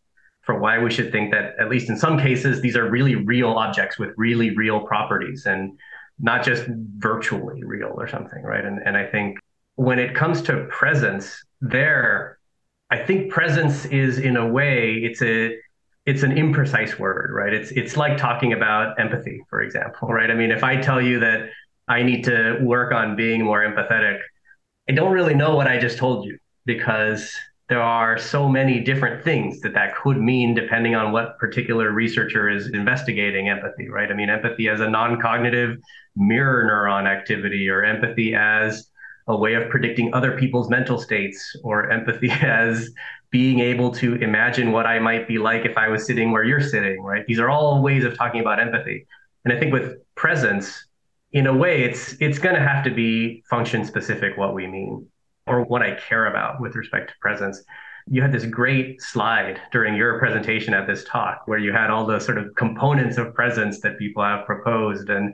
[0.49, 3.51] for why we should think that, at least in some cases, these are really real
[3.51, 5.77] objects with really real properties and
[6.17, 6.63] not just
[6.97, 8.65] virtually real or something, right?
[8.65, 9.37] And, and I think
[9.75, 12.39] when it comes to presence, there,
[12.89, 15.55] I think presence is in a way, it's a
[16.07, 17.53] it's an imprecise word, right?
[17.53, 20.31] It's it's like talking about empathy, for example, right?
[20.31, 21.49] I mean, if I tell you that
[21.87, 24.17] I need to work on being more empathetic,
[24.89, 27.35] I don't really know what I just told you because
[27.69, 32.49] there are so many different things that that could mean depending on what particular researcher
[32.49, 34.11] is investigating empathy right?
[34.11, 35.77] I mean empathy as a non-cognitive
[36.15, 38.89] mirror neuron activity or empathy as
[39.27, 42.89] a way of predicting other people's mental states or empathy as
[43.29, 46.59] being able to imagine what i might be like if i was sitting where you're
[46.59, 47.25] sitting right?
[47.27, 49.05] These are all ways of talking about empathy.
[49.45, 50.85] And i think with presence
[51.31, 55.07] in a way it's it's going to have to be function specific what we mean
[55.49, 57.63] or what I care about with respect to presence.
[58.07, 62.05] You had this great slide during your presentation at this talk where you had all
[62.05, 65.33] the sort of components of presence that people have proposed and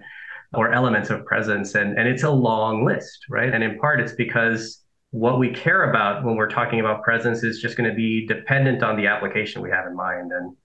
[0.53, 3.53] or elements of presence and and it's a long list, right?
[3.53, 7.61] And in part it's because what we care about when we're talking about presence is
[7.61, 10.55] just going to be dependent on the application we have in mind and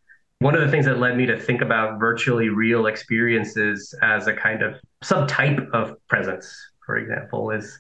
[0.40, 4.32] one of the things that led me to think about virtually real experiences as a
[4.32, 6.50] kind of subtype of presence,
[6.86, 7.78] for example, is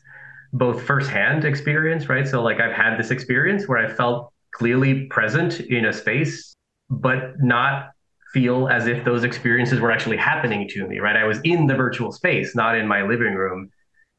[0.52, 2.26] both firsthand experience, right?
[2.26, 6.54] So like I've had this experience where I felt clearly present in a space,
[6.88, 7.90] but not
[8.32, 11.16] feel as if those experiences were actually happening to me, right?
[11.16, 13.70] I was in the virtual space, not in my living room,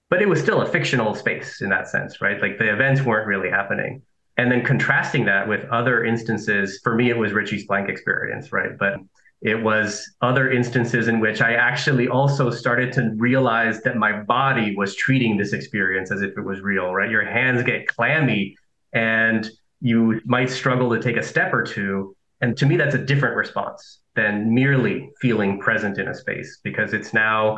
[0.09, 2.41] but it was still a fictional space in that sense, right?
[2.41, 4.01] Like the events weren't really happening.
[4.37, 8.77] And then contrasting that with other instances, for me, it was Richie's Plank Experience, right?
[8.77, 8.95] But
[9.41, 14.75] it was other instances in which I actually also started to realize that my body
[14.75, 17.09] was treating this experience as if it was real, right?
[17.09, 18.55] Your hands get clammy
[18.93, 19.49] and
[19.79, 22.15] you might struggle to take a step or two.
[22.41, 26.93] And to me, that's a different response than merely feeling present in a space because
[26.93, 27.57] it's now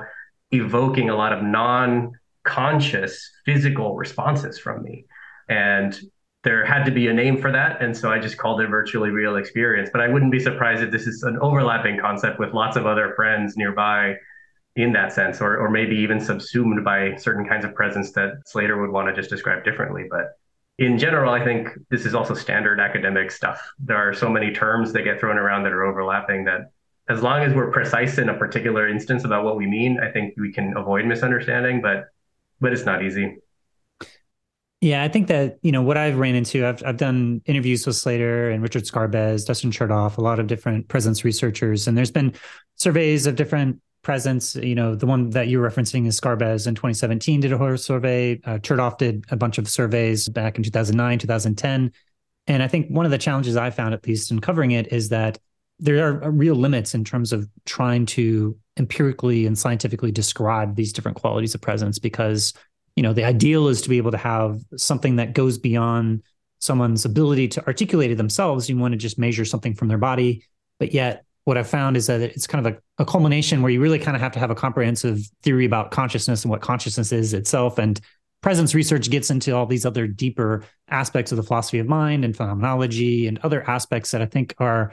[0.51, 2.11] evoking a lot of non
[2.43, 5.05] conscious physical responses from me.
[5.49, 5.99] And
[6.43, 7.81] there had to be a name for that.
[7.81, 9.89] And so I just called it virtually real experience.
[9.91, 13.13] But I wouldn't be surprised if this is an overlapping concept with lots of other
[13.15, 14.15] friends nearby
[14.75, 18.81] in that sense, or, or maybe even subsumed by certain kinds of presence that Slater
[18.81, 20.05] would want to just describe differently.
[20.09, 20.37] But
[20.79, 23.61] in general, I think this is also standard academic stuff.
[23.79, 26.71] There are so many terms that get thrown around that are overlapping that
[27.09, 30.33] as long as we're precise in a particular instance about what we mean, I think
[30.37, 32.05] we can avoid misunderstanding, but
[32.59, 33.37] but it's not easy.
[34.83, 37.95] Yeah, I think that, you know, what I've ran into, I've, I've done interviews with
[37.95, 41.87] Slater and Richard Skarbez, Dustin Chertoff, a lot of different presence researchers.
[41.87, 42.33] And there's been
[42.75, 44.57] surveys of different presence.
[44.57, 48.41] You know, the one that you're referencing is Skarbez in 2017 did a whole survey.
[48.43, 51.93] Uh, Chertoff did a bunch of surveys back in 2009, 2010.
[52.47, 55.07] And I think one of the challenges I found, at least in covering it, is
[55.09, 55.39] that
[55.79, 61.15] there are real limits in terms of trying to empirically and scientifically describe these different
[61.15, 62.53] qualities of presence because
[62.95, 66.23] you know the ideal is to be able to have something that goes beyond
[66.59, 68.69] someone's ability to articulate it themselves.
[68.69, 70.45] You want to just measure something from their body.
[70.79, 73.81] But yet what i've found is that it's kind of a, a culmination where you
[73.81, 77.33] really kind of have to have a comprehensive theory about consciousness and what consciousness is
[77.33, 77.77] itself.
[77.77, 77.99] And
[78.41, 82.35] presence research gets into all these other deeper aspects of the philosophy of mind and
[82.35, 84.91] phenomenology and other aspects that i think are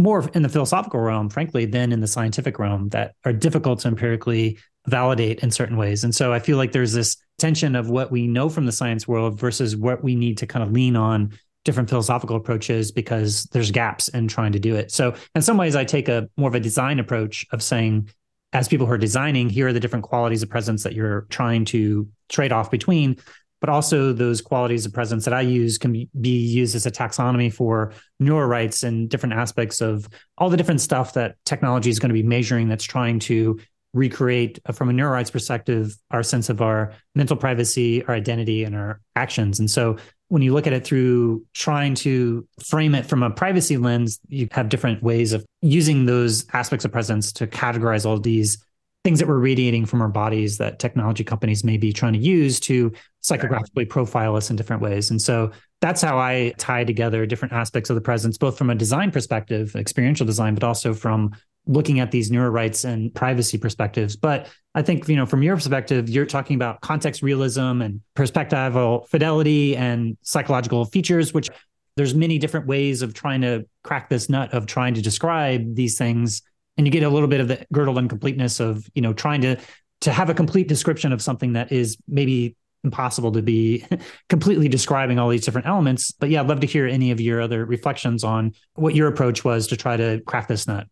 [0.00, 3.88] more in the philosophical realm, frankly, than in the scientific realm that are difficult to
[3.88, 6.04] empirically validate in certain ways.
[6.04, 9.08] And so I feel like there's this tension of what we know from the science
[9.08, 11.32] world versus what we need to kind of lean on
[11.64, 14.90] different philosophical approaches because there's gaps in trying to do it.
[14.90, 18.10] So in some ways I take a more of a design approach of saying
[18.52, 21.64] as people who are designing, here are the different qualities of presence that you're trying
[21.66, 23.16] to trade off between
[23.60, 27.52] but also those qualities of presence that I use can be used as a taxonomy
[27.52, 32.14] for neurorights and different aspects of all the different stuff that technology is going to
[32.14, 33.60] be measuring that's trying to
[33.92, 38.74] recreate uh, from a neurorights perspective our sense of our mental privacy, our identity, and
[38.74, 39.58] our actions.
[39.58, 39.96] And so
[40.28, 44.48] when you look at it through trying to frame it from a privacy lens, you
[44.52, 48.64] have different ways of using those aspects of presence to categorize all these
[49.02, 52.60] things that we're radiating from our bodies that technology companies may be trying to use
[52.60, 55.10] to psychographically profile us in different ways.
[55.10, 55.50] And so
[55.80, 59.74] that's how I tie together different aspects of the presence, both from a design perspective,
[59.74, 61.34] experiential design, but also from
[61.66, 64.16] looking at these neurorights and privacy perspectives.
[64.16, 69.06] But I think, you know, from your perspective, you're talking about context realism and perspectival
[69.08, 71.48] fidelity and psychological features, which
[71.96, 75.98] there's many different ways of trying to crack this nut of trying to describe these
[75.98, 76.42] things
[76.80, 79.56] and you get a little bit of the Gödel incompleteness of you know trying to
[80.00, 83.84] to have a complete description of something that is maybe impossible to be
[84.30, 86.10] completely describing all these different elements.
[86.10, 89.44] But yeah, I'd love to hear any of your other reflections on what your approach
[89.44, 90.86] was to try to crack this nut.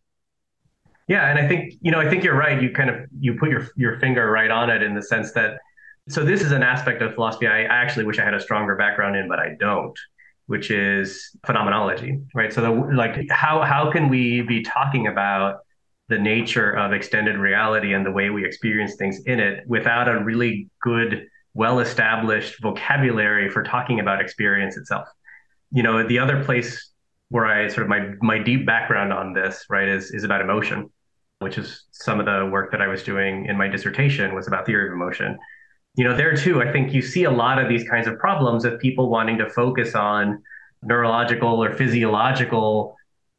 [1.09, 2.61] Yeah, and I think you know I think you're right.
[2.63, 5.59] You kind of you put your your finger right on it in the sense that
[6.09, 8.77] so this is an aspect of philosophy I, I actually wish I had a stronger
[8.77, 9.99] background in, but I don't
[10.49, 12.53] which is phenomenology, right?
[12.53, 15.61] So, the, like, how how can we be talking about
[16.09, 20.25] the nature of extended reality and the way we experience things in it without a
[20.25, 25.07] really good, well established vocabulary for talking about experience itself.
[25.71, 26.93] You know, the other place
[27.29, 30.91] where I sort of my my deep background on this, right, is is about emotion,
[31.41, 34.67] which is some of the work that I was doing in my dissertation was about
[34.67, 35.39] theory of emotion.
[35.95, 38.65] You know, there too, I think you see a lot of these kinds of problems
[38.65, 40.43] of people wanting to focus on
[40.83, 42.97] neurological or physiological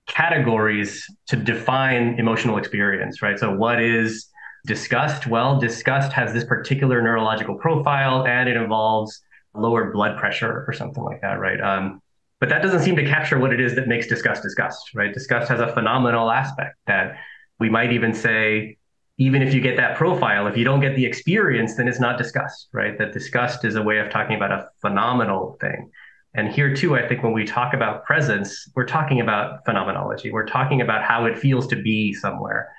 [0.07, 3.37] categories to define emotional experience, right?
[3.37, 4.27] So, what is
[4.65, 5.27] disgust?
[5.27, 9.21] Well, disgust has this particular neurological profile and it involves
[9.53, 11.59] lower blood pressure or something like that, right?
[11.61, 12.01] Um,
[12.39, 15.13] but that doesn't seem to capture what it is that makes disgust disgust, right?
[15.13, 17.17] Disgust has a phenomenal aspect that
[17.59, 18.77] we might even say,
[19.17, 22.17] even if you get that profile, if you don't get the experience, then it's not
[22.17, 22.97] disgust, right?
[22.97, 25.91] That disgust is a way of talking about a phenomenal thing.
[26.35, 30.31] And here too, I think when we talk about presence, we're talking about phenomenology.
[30.31, 32.69] We're talking about how it feels to be somewhere.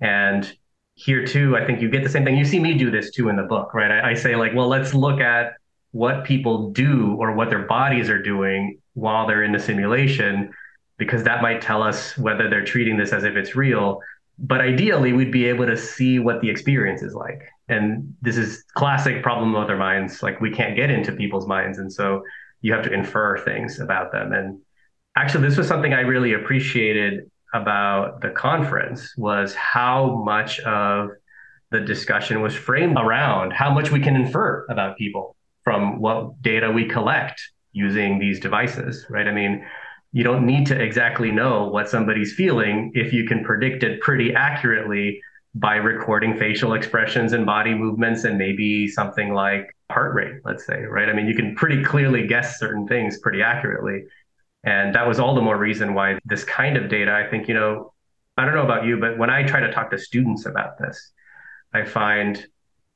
[0.00, 0.52] And
[0.96, 2.36] here too, I think you get the same thing.
[2.36, 3.90] You see me do this too in the book, right?
[3.90, 5.52] I, I say like, well, let's look at
[5.92, 10.52] what people do or what their bodies are doing while they're in the simulation,
[10.98, 14.00] because that might tell us whether they're treating this as if it's real.
[14.38, 17.40] But ideally, we'd be able to see what the experience is like.
[17.68, 20.22] And this is classic problem of other minds.
[20.22, 21.78] Like we can't get into people's minds.
[21.78, 22.22] And so
[22.60, 24.32] you have to infer things about them.
[24.32, 24.60] And
[25.16, 31.10] actually, this was something I really appreciated about the conference was how much of
[31.70, 35.34] the discussion was framed around how much we can infer about people
[35.64, 37.40] from what data we collect
[37.72, 39.26] using these devices, right?
[39.26, 39.66] I mean,
[40.16, 44.32] you don't need to exactly know what somebody's feeling if you can predict it pretty
[44.34, 45.20] accurately
[45.54, 50.84] by recording facial expressions and body movements and maybe something like heart rate, let's say,
[50.84, 51.10] right?
[51.10, 54.04] I mean, you can pretty clearly guess certain things pretty accurately.
[54.64, 57.52] And that was all the more reason why this kind of data, I think, you
[57.52, 57.92] know,
[58.38, 61.12] I don't know about you, but when I try to talk to students about this,
[61.74, 62.42] I find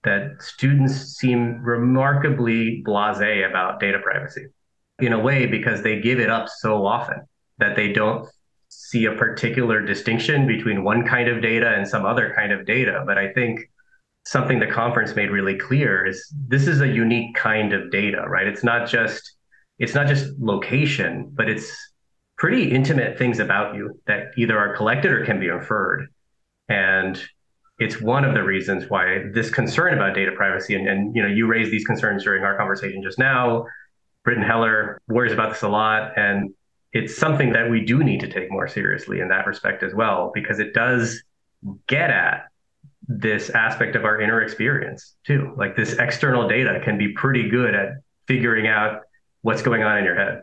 [0.04, 4.46] that students seem remarkably blase about data privacy
[5.02, 7.22] in a way because they give it up so often
[7.58, 8.28] that they don't
[8.68, 13.02] see a particular distinction between one kind of data and some other kind of data.
[13.06, 13.60] But I think
[14.24, 18.46] something the conference made really clear is this is a unique kind of data, right?
[18.46, 19.36] It's not just
[19.78, 21.74] it's not just location, but it's
[22.36, 26.06] pretty intimate things about you that either are collected or can be inferred.
[26.68, 27.20] And
[27.78, 31.28] it's one of the reasons why this concern about data privacy and, and you know
[31.28, 33.64] you raised these concerns during our conversation just now.
[34.24, 36.50] Brittan Heller worries about this a lot, and
[36.92, 40.30] it's something that we do need to take more seriously in that respect as well,
[40.34, 41.22] because it does
[41.86, 42.48] get at
[43.06, 45.52] this aspect of our inner experience too.
[45.56, 47.94] Like this external data can be pretty good at
[48.26, 49.02] figuring out
[49.42, 50.42] what's going on in your head.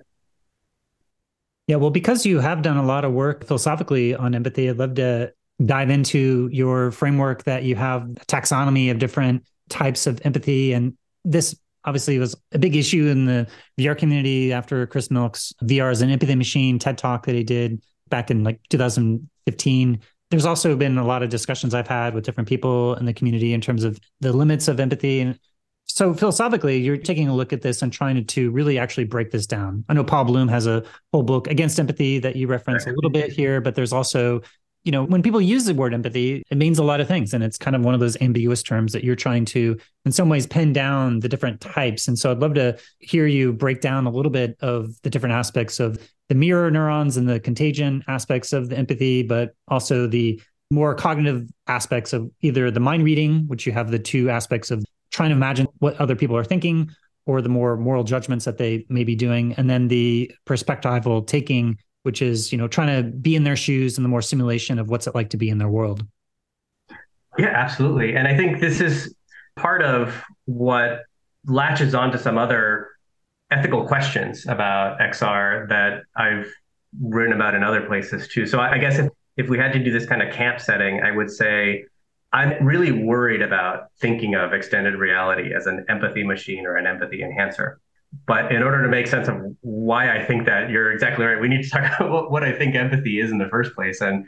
[1.68, 4.96] Yeah, well, because you have done a lot of work philosophically on empathy, I'd love
[4.96, 5.34] to
[5.66, 10.72] dive into your framework that you have a taxonomy of different types of empathy.
[10.72, 13.48] And this obviously it was a big issue in the
[13.80, 17.82] VR community after Chris Milk's VR is an empathy machine TED talk that he did
[18.10, 22.50] back in like 2015 there's also been a lot of discussions I've had with different
[22.50, 25.22] people in the community in terms of the limits of empathy.
[25.22, 25.40] And
[25.86, 29.32] so philosophically, you're taking a look at this and trying to, to really actually break
[29.32, 29.86] this down.
[29.88, 30.84] I know Paul Bloom has a
[31.14, 34.42] whole book against empathy that you reference a little bit here, but there's also,
[34.88, 37.34] you know, when people use the word empathy, it means a lot of things.
[37.34, 40.30] And it's kind of one of those ambiguous terms that you're trying to, in some
[40.30, 42.08] ways, pin down the different types.
[42.08, 45.36] And so I'd love to hear you break down a little bit of the different
[45.36, 50.42] aspects of the mirror neurons and the contagion aspects of the empathy, but also the
[50.72, 54.86] more cognitive aspects of either the mind reading, which you have the two aspects of
[55.12, 56.90] trying to imagine what other people are thinking,
[57.26, 61.78] or the more moral judgments that they may be doing, and then the perspectival taking,
[62.08, 64.89] which is you know trying to be in their shoes and the more simulation of
[64.89, 66.08] what's it like to be in their world.
[67.38, 69.14] Yeah, absolutely, and I think this is
[69.58, 71.01] part of what
[71.45, 72.88] latches onto some other
[73.51, 76.49] ethical questions about XR that I've
[77.01, 78.47] written about in other places too.
[78.47, 81.01] So I, I guess if, if we had to do this kind of camp setting,
[81.01, 81.84] I would say
[82.32, 87.22] I'm really worried about thinking of extended reality as an empathy machine or an empathy
[87.22, 87.82] enhancer.
[88.26, 91.39] But in order to make sense of why I think that, you're exactly right.
[91.39, 94.01] We need to talk about what I think empathy is in the first place.
[94.01, 94.26] And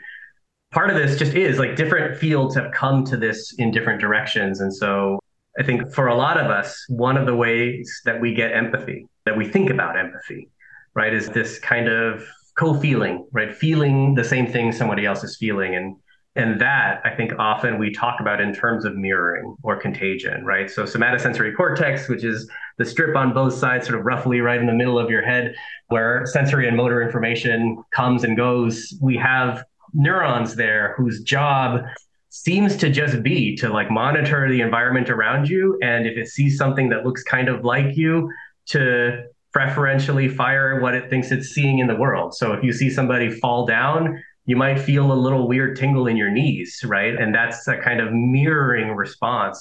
[0.72, 4.60] part of this just is like different fields have come to this in different directions.
[4.60, 5.18] And so
[5.58, 9.06] I think for a lot of us, one of the ways that we get empathy,
[9.24, 10.48] that we think about empathy,
[10.94, 12.24] right, is this kind of
[12.58, 13.54] co-feeling, right?
[13.54, 15.74] Feeling the same thing somebody else is feeling.
[15.74, 15.96] And
[16.36, 20.70] and that I think often we talk about in terms of mirroring or contagion, right?
[20.70, 22.48] So somatosensory cortex, which is
[22.80, 25.54] the strip on both sides, sort of roughly right in the middle of your head,
[25.88, 28.94] where sensory and motor information comes and goes.
[29.02, 29.62] We have
[29.92, 31.82] neurons there whose job
[32.30, 35.78] seems to just be to like monitor the environment around you.
[35.82, 38.32] And if it sees something that looks kind of like you
[38.68, 42.34] to preferentially fire what it thinks it's seeing in the world.
[42.34, 46.16] So if you see somebody fall down you might feel a little weird tingle in
[46.16, 47.14] your knees right?
[47.14, 49.60] And that's a kind of mirroring response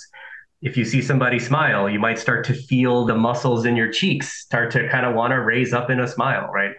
[0.61, 4.41] if you see somebody smile you might start to feel the muscles in your cheeks
[4.41, 6.71] start to kind of want to raise up in a smile right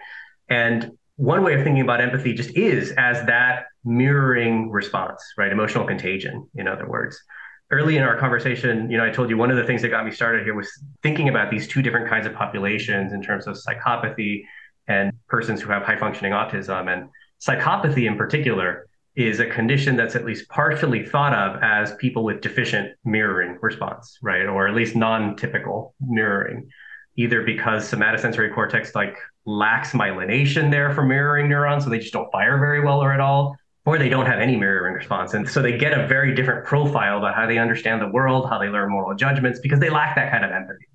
[0.49, 5.51] and one way of thinking about empathy just is as that mirroring response, right?
[5.51, 7.21] Emotional contagion, in other words.
[7.69, 10.03] Early in our conversation, you know, I told you one of the things that got
[10.03, 10.69] me started here was
[11.03, 14.45] thinking about these two different kinds of populations in terms of psychopathy
[14.87, 16.91] and persons who have high functioning autism.
[16.91, 17.09] And
[17.39, 22.41] psychopathy in particular is a condition that's at least partially thought of as people with
[22.41, 24.45] deficient mirroring response, right?
[24.45, 26.69] Or at least non typical mirroring,
[27.17, 32.31] either because somatosensory cortex like lacks myelination there for mirroring neurons, so they just don't
[32.31, 33.55] fire very well or at all,
[33.85, 35.33] or they don't have any mirroring response.
[35.33, 38.59] And so they get a very different profile about how they understand the world, how
[38.59, 40.85] they learn moral judgments, because they lack that kind of empathy.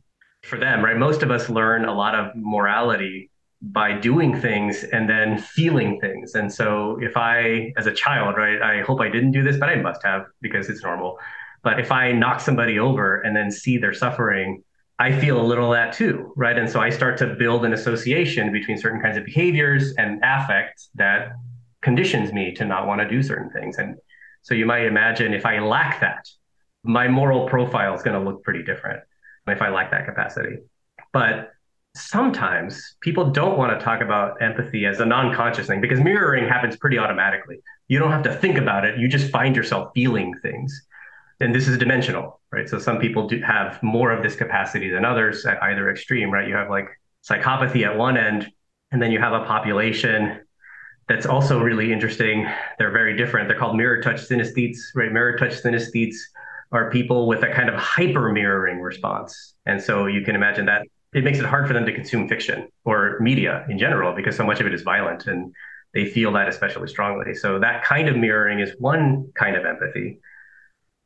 [0.42, 0.96] For them, right?
[0.96, 3.30] Most of us learn a lot of morality
[3.62, 6.34] by doing things and then feeling things.
[6.34, 9.68] And so if I, as a child, right, I hope I didn't do this, but
[9.68, 11.18] I must have because it's normal.
[11.62, 14.62] But if I knock somebody over and then see their suffering,
[14.98, 16.56] I feel a little of that too, right?
[16.56, 20.88] And so I start to build an association between certain kinds of behaviors and affect
[20.94, 21.32] that
[21.82, 23.78] conditions me to not want to do certain things.
[23.78, 23.96] And
[24.42, 26.28] so you might imagine if I lack that,
[26.82, 29.02] my moral profile is going to look pretty different
[29.46, 30.58] if I lack that capacity.
[31.12, 31.52] But
[31.96, 36.76] sometimes people don't want to talk about empathy as a non-conscious thing because mirroring happens
[36.76, 37.56] pretty automatically.
[37.88, 38.98] You don't have to think about it.
[38.98, 40.86] You just find yourself feeling things.
[41.40, 42.68] And this is dimensional, right?
[42.68, 46.48] So some people do have more of this capacity than others at either extreme, right?
[46.48, 46.88] You have like
[47.28, 48.50] psychopathy at one end,
[48.90, 50.40] and then you have a population
[51.08, 52.46] that's also really interesting.
[52.78, 53.48] They're very different.
[53.48, 55.12] They're called mirror touch synesthetes, right?
[55.12, 56.16] Mirror touch synesthetes
[56.72, 59.54] are people with a kind of hyper mirroring response.
[59.66, 62.68] And so you can imagine that it makes it hard for them to consume fiction
[62.84, 65.54] or media in general because so much of it is violent and
[65.94, 67.34] they feel that especially strongly.
[67.34, 70.18] So that kind of mirroring is one kind of empathy.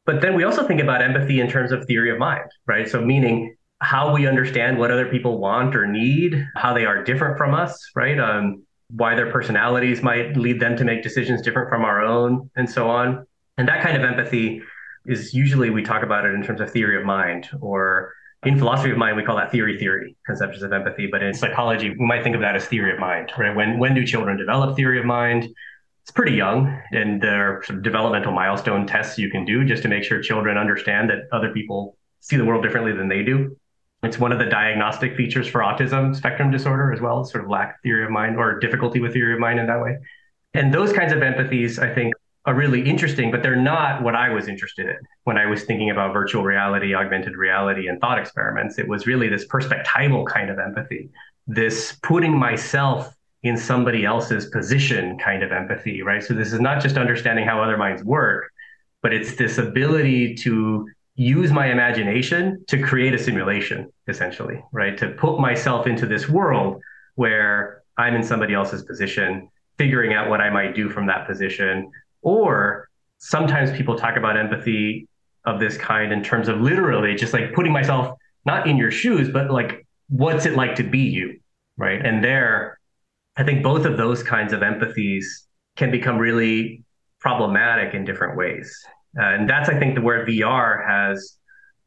[0.06, 2.88] But then we also think about empathy in terms of theory of mind, right?
[2.88, 7.38] So meaning how we understand what other people want or need, how they are different
[7.38, 8.18] from us, right?
[8.18, 12.68] Um, why their personalities might lead them to make decisions different from our own, and
[12.68, 13.24] so on.
[13.56, 14.62] And that kind of empathy
[15.06, 18.12] is usually we talk about it in terms of theory of mind or
[18.44, 21.06] in philosophy of mind, we call that theory theory, conceptions of empathy.
[21.06, 23.54] But in psychology, we might think of that as theory of mind, right?
[23.54, 25.48] When when do children develop theory of mind?
[26.02, 30.02] It's pretty young, and there are developmental milestone tests you can do just to make
[30.02, 33.56] sure children understand that other people see the world differently than they do.
[34.02, 37.74] It's one of the diagnostic features for autism spectrum disorder as well, sort of lack
[37.74, 39.98] of theory of mind or difficulty with theory of mind in that way.
[40.54, 42.14] And those kinds of empathies, I think,
[42.46, 45.90] are really interesting, but they're not what I was interested in when I was thinking
[45.90, 48.78] about virtual reality, augmented reality, and thought experiments.
[48.78, 51.10] It was really this perspectival kind of empathy,
[51.46, 56.22] this putting myself in somebody else's position kind of empathy, right?
[56.22, 58.50] So this is not just understanding how other minds work,
[59.02, 64.96] but it's this ability to use my imagination to create a simulation, essentially, right?
[64.98, 66.80] To put myself into this world
[67.16, 71.90] where I'm in somebody else's position, figuring out what I might do from that position,
[72.22, 75.08] or sometimes people talk about empathy
[75.44, 79.28] of this kind in terms of literally just like putting myself not in your shoes,
[79.30, 81.38] but like, what's it like to be you?
[81.76, 82.04] Right.
[82.04, 82.78] And there,
[83.36, 85.24] I think both of those kinds of empathies
[85.76, 86.84] can become really
[87.20, 88.74] problematic in different ways.
[89.18, 91.38] Uh, and that's, I think, the where VR has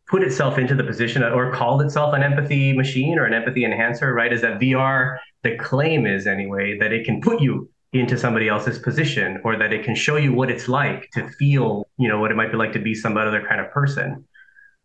[0.08, 4.14] put itself into the position or called itself an empathy machine or an empathy enhancer,
[4.14, 4.34] right?
[4.34, 8.80] Is that VR, the claim is anyway, that it can put you into somebody else's
[8.80, 12.32] position or that it can show you what it's like to feel you know what
[12.32, 14.26] it might be like to be some other kind of person.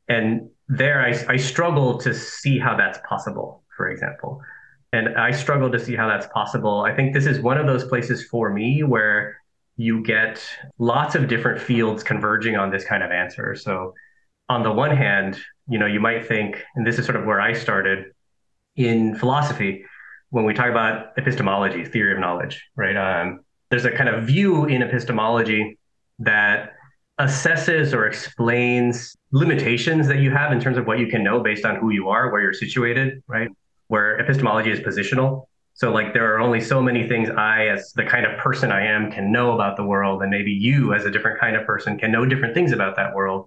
[0.08, 4.40] And there I, I struggle to see how that's possible for example.
[4.92, 6.82] And i struggle to see how that's possible.
[6.82, 9.38] I think this is one of those places for me where
[9.76, 10.42] you get
[10.78, 13.54] lots of different fields converging on this kind of answer.
[13.54, 13.94] So
[14.48, 15.38] on the one hand
[15.68, 18.06] you know you might think and this is sort of where i started
[18.76, 19.84] in philosophy
[20.30, 22.96] when we talk about epistemology, theory of knowledge, right?
[22.96, 25.78] Um, there's a kind of view in epistemology
[26.20, 26.74] that
[27.20, 31.64] assesses or explains limitations that you have in terms of what you can know based
[31.64, 33.48] on who you are, where you're situated, right?
[33.88, 35.46] Where epistemology is positional.
[35.74, 38.86] So, like, there are only so many things I, as the kind of person I
[38.86, 40.22] am, can know about the world.
[40.22, 43.14] And maybe you, as a different kind of person, can know different things about that
[43.14, 43.46] world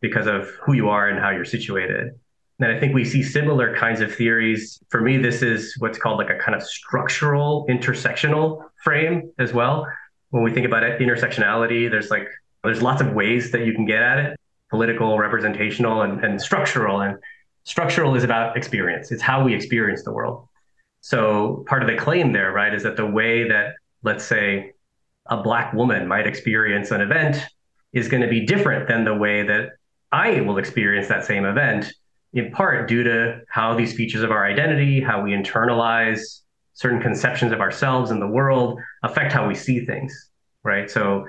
[0.00, 2.12] because of who you are and how you're situated.
[2.60, 4.80] And I think we see similar kinds of theories.
[4.90, 9.86] For me, this is what's called like a kind of structural intersectional frame as well.
[10.30, 12.28] When we think about it, intersectionality, there's like
[12.62, 14.40] there's lots of ways that you can get at it
[14.72, 17.02] political, representational, and, and structural.
[17.02, 17.18] And
[17.64, 20.48] structural is about experience, it's how we experience the world.
[21.02, 24.72] So part of the claim there, right, is that the way that, let's say,
[25.26, 27.44] a Black woman might experience an event
[27.92, 29.72] is going to be different than the way that
[30.10, 31.92] I will experience that same event
[32.32, 36.40] in part due to how these features of our identity, how we internalize
[36.74, 40.30] certain conceptions of ourselves and the world affect how we see things,
[40.64, 40.90] right?
[40.90, 41.26] So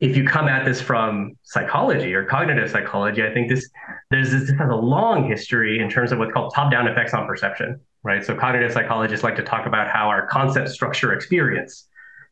[0.00, 3.68] if you come at this from psychology or cognitive psychology, I think this
[4.10, 7.80] there's this, has a long history in terms of what's called top-down effects on perception,
[8.02, 8.24] right?
[8.24, 11.88] So cognitive psychologists like to talk about how our concepts structure experience.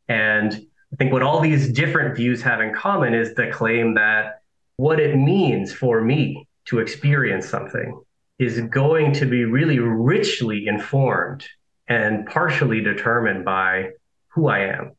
[0.09, 0.53] And
[0.93, 4.43] I think what all these different views have in common is the claim that
[4.77, 8.01] what it means for me to experience something
[8.39, 11.47] is going to be really richly informed
[11.89, 13.91] and partially determined by
[14.29, 14.93] who I am.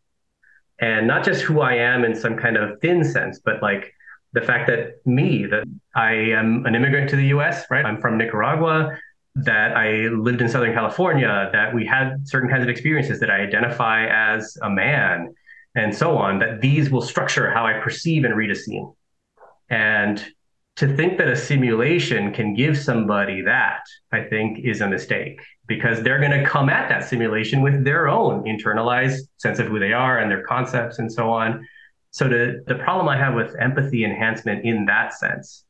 [0.80, 3.94] And not just who I am in some kind of thin sense, but like
[4.34, 5.66] the fact that me, that
[5.96, 7.86] I am an immigrant to the US, right?
[7.86, 8.98] I'm from Nicaragua,
[9.36, 13.42] that I lived in Southern California, that we had certain kinds of experiences that I
[13.42, 15.34] identify as a man,
[15.76, 18.94] and so on, that these will structure how I perceive and read a scene.
[19.70, 20.26] And
[20.76, 26.04] to think that a simulation can give somebody that, I think, is a mistake because
[26.04, 29.94] they're going to come at that simulation with their own internalized sense of who they
[29.94, 31.66] are and their concepts and so on.
[32.12, 35.64] So the, the problem I have with empathy enhancement in that sense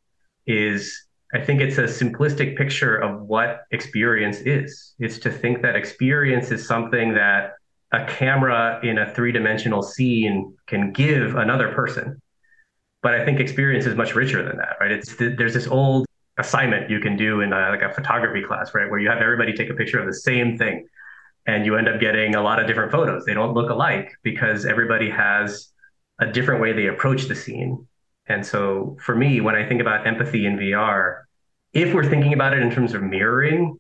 [0.48, 4.94] is I think it's a simplistic picture of what experience is.
[5.00, 7.54] It's to think that experience is something that
[7.92, 12.22] a camera in a three dimensional scene can give another person
[13.06, 14.92] but I think experience is much richer than that, right?
[14.92, 16.08] It's there's this old
[16.40, 19.54] assignment you can do in a, like a photography class, right, where you have everybody
[19.54, 20.88] take a picture of the same thing,
[21.46, 23.24] and you end up getting a lot of different photos.
[23.24, 25.72] They don't look alike because everybody has
[26.18, 27.88] a different way they approach the scene.
[28.26, 31.26] And so for me, when I think about empathy in VR,
[31.74, 33.80] if we're thinking about it in terms of mirroring,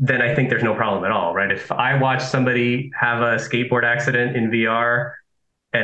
[0.00, 1.52] then I think there's no problem at all, right?
[1.52, 5.12] If I watch somebody have a skateboard accident in VR,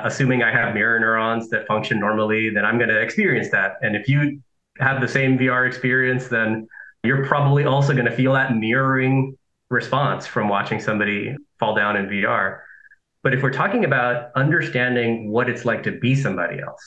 [0.04, 3.74] assuming I have mirror neurons that function normally, then I'm going to experience that.
[3.82, 4.40] And if you
[4.78, 6.68] have the same VR experience, then
[7.02, 9.36] you're probably also going to feel that mirroring
[9.68, 12.60] response from watching somebody fall down in VR.
[13.22, 16.82] But if we're talking about understanding what it's like to be somebody else,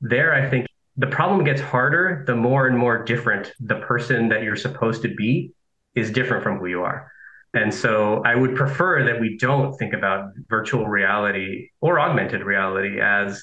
[0.00, 0.66] there I think
[0.96, 5.14] the problem gets harder the more and more different the person that you're supposed to
[5.14, 5.52] be
[5.94, 7.10] is different from who you are.
[7.54, 13.00] And so I would prefer that we don't think about virtual reality or augmented reality
[13.00, 13.42] as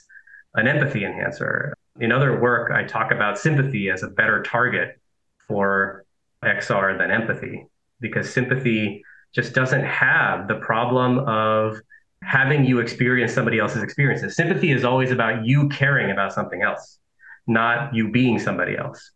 [0.53, 1.73] an empathy enhancer.
[1.99, 4.99] In other work, I talk about sympathy as a better target
[5.47, 6.05] for
[6.43, 7.65] XR than empathy
[7.99, 9.03] because sympathy
[9.33, 11.77] just doesn't have the problem of
[12.21, 14.35] having you experience somebody else's experiences.
[14.35, 16.99] Sympathy is always about you caring about something else,
[17.47, 19.11] not you being somebody else.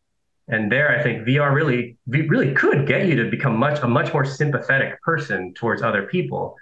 [0.49, 4.11] And there, I think VR really, really could get you to become much a much
[4.13, 6.55] more sympathetic person towards other people.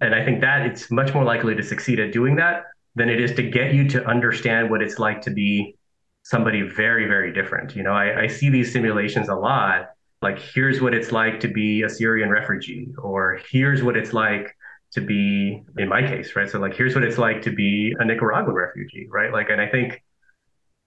[0.00, 2.64] And I think that it's much more likely to succeed at doing that
[2.94, 5.76] than it is to get you to understand what it's like to be
[6.22, 7.76] somebody very, very different.
[7.76, 9.90] You know, I, I see these simulations a lot.
[10.22, 14.56] Like, here's what it's like to be a Syrian refugee, or here's what it's like
[14.92, 16.48] to be, in my case, right?
[16.48, 19.32] So, like, here's what it's like to be a Nicaraguan refugee, right?
[19.32, 20.02] Like, and I think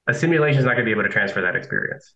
[0.08, 2.16] a simulation is not going to be able to transfer that experience.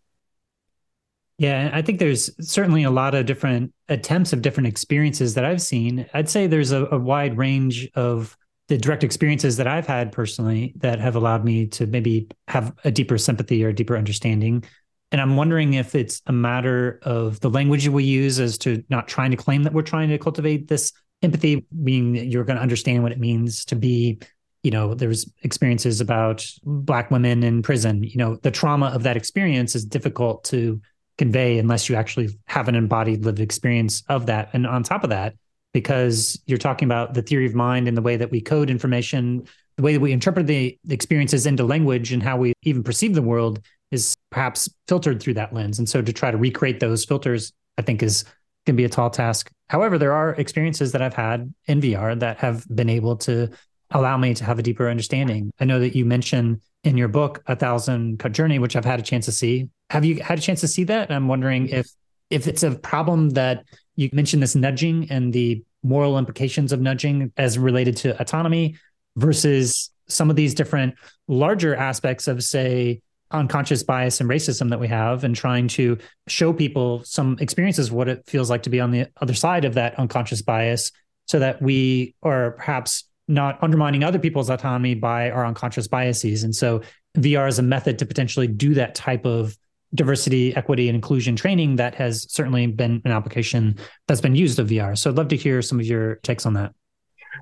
[1.41, 5.59] Yeah, I think there's certainly a lot of different attempts of different experiences that I've
[5.59, 6.05] seen.
[6.13, 8.37] I'd say there's a, a, wide range of
[8.67, 12.91] the direct experiences that I've had personally that have allowed me to maybe have a
[12.91, 14.63] deeper sympathy or a deeper understanding.
[15.11, 19.07] And I'm wondering if it's a matter of the language we use as to not
[19.07, 22.61] trying to claim that we're trying to cultivate this empathy, meaning that you're going to
[22.61, 24.19] understand what it means to be
[24.63, 29.17] you know there's experiences about black women in prison you know the trauma of that
[29.17, 30.79] experience is difficult to
[31.18, 34.49] convey unless you actually have an embodied lived experience of that.
[34.53, 35.36] And on top of that,
[35.74, 39.47] because you're talking about the theory of mind and the way that we code information,
[39.78, 43.22] the way that we interpret the experiences into language and how we even perceive the
[43.22, 45.80] world is perhaps filtered through that lens.
[45.80, 48.26] And so to try to recreate those filters, I think is
[48.66, 49.49] can be a tall task.
[49.70, 53.49] However, there are experiences that I've had in VR that have been able to
[53.91, 55.51] allow me to have a deeper understanding.
[55.59, 58.99] I know that you mentioned in your book, A Thousand Cut Journey, which I've had
[58.99, 59.69] a chance to see.
[59.89, 61.11] Have you had a chance to see that?
[61.11, 61.87] I'm wondering if
[62.29, 63.65] if it's a problem that
[63.95, 68.77] you mentioned this nudging and the moral implications of nudging as related to autonomy
[69.17, 70.95] versus some of these different
[71.27, 76.51] larger aspects of, say, unconscious bias and racism that we have and trying to show
[76.51, 79.73] people some experiences of what it feels like to be on the other side of
[79.75, 80.91] that unconscious bias
[81.27, 86.43] so that we are perhaps not undermining other people's autonomy by our unconscious biases.
[86.43, 86.82] And so
[87.17, 89.57] VR is a method to potentially do that type of
[89.93, 93.77] diversity, equity, and inclusion training that has certainly been an application
[94.07, 94.97] that's been used of VR.
[94.97, 96.73] So I'd love to hear some of your takes on that.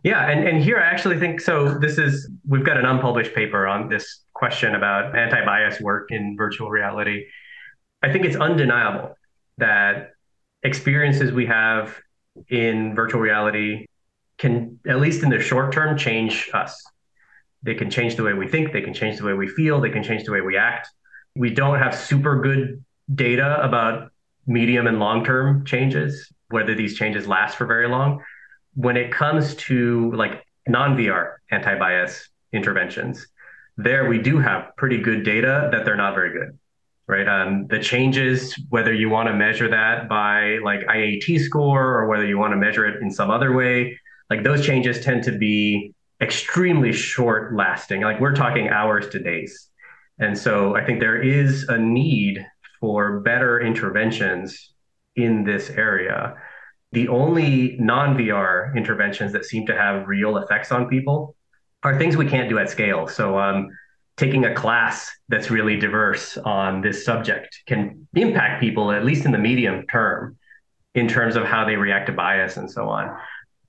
[0.04, 1.78] Yeah, and, and here I actually think so.
[1.80, 6.70] This is we've got an unpublished paper on this question about anti-bias work in virtual
[6.70, 7.26] reality.
[8.02, 9.16] I think it's undeniable
[9.58, 10.12] that
[10.64, 11.98] experiences we have
[12.50, 13.86] in virtual reality
[14.40, 16.82] can, at least in the short term, change us.
[17.62, 19.90] They can change the way we think, they can change the way we feel, they
[19.90, 20.90] can change the way we act.
[21.36, 22.84] We don't have super good
[23.14, 24.12] data about
[24.48, 28.24] medium and long term changes, whether these changes last for very long.
[28.76, 33.28] When it comes to like non VR anti bias interventions,
[33.78, 36.58] there we do have pretty good data that they're not very good
[37.10, 37.28] right?
[37.28, 42.24] Um, the changes, whether you want to measure that by like IAT score or whether
[42.24, 43.98] you want to measure it in some other way,
[44.30, 48.02] like those changes tend to be extremely short lasting.
[48.02, 49.70] Like we're talking hours to days.
[50.20, 52.46] And so I think there is a need
[52.80, 54.74] for better interventions
[55.16, 56.36] in this area.
[56.92, 61.36] The only non VR interventions that seem to have real effects on people
[61.84, 63.08] are things we can't do at scale.
[63.08, 63.70] So, um,
[64.18, 69.32] taking a class that's really diverse on this subject can impact people, at least in
[69.32, 70.38] the medium term,
[70.94, 73.16] in terms of how they react to bias and so on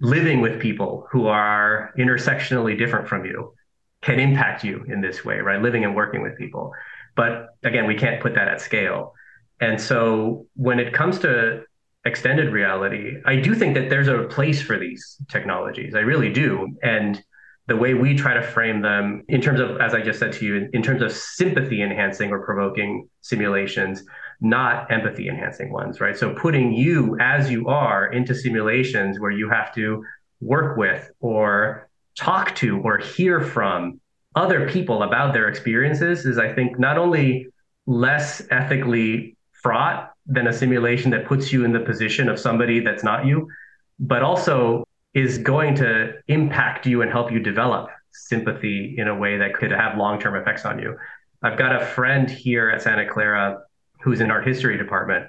[0.00, 3.54] living with people who are intersectionally different from you
[4.02, 5.60] can impact you in this way, right?
[5.60, 6.72] Living and working with people.
[7.16, 9.12] But again, we can't put that at scale.
[9.60, 11.64] And so when it comes to
[12.06, 15.94] extended reality, I do think that there's a place for these technologies.
[15.94, 16.78] I really do.
[16.82, 17.22] And
[17.66, 20.46] the way we try to frame them in terms of, as I just said to
[20.46, 24.02] you, in terms of sympathy enhancing or provoking simulations,
[24.40, 26.16] not empathy enhancing ones, right?
[26.16, 30.02] So putting you as you are into simulations where you have to
[30.40, 31.88] work with or
[32.18, 34.00] talk to or hear from
[34.34, 37.48] other people about their experiences is, I think, not only
[37.86, 43.02] less ethically fraught than a simulation that puts you in the position of somebody that's
[43.02, 43.48] not you,
[43.98, 49.36] but also is going to impact you and help you develop sympathy in a way
[49.38, 50.96] that could have long-term effects on you.
[51.42, 53.60] I've got a friend here at Santa Clara
[54.02, 55.26] who's in art history department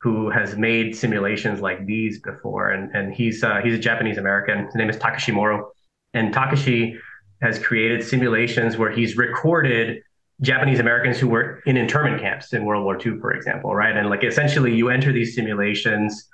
[0.00, 4.64] who has made simulations like these before, and and he's uh, he's a Japanese American.
[4.66, 5.70] His name is Takashi Moro,
[6.14, 6.96] and Takashi
[7.42, 10.02] has created simulations where he's recorded
[10.40, 13.96] Japanese Americans who were in internment camps in World War II, for example, right?
[13.96, 16.28] And like essentially, you enter these simulations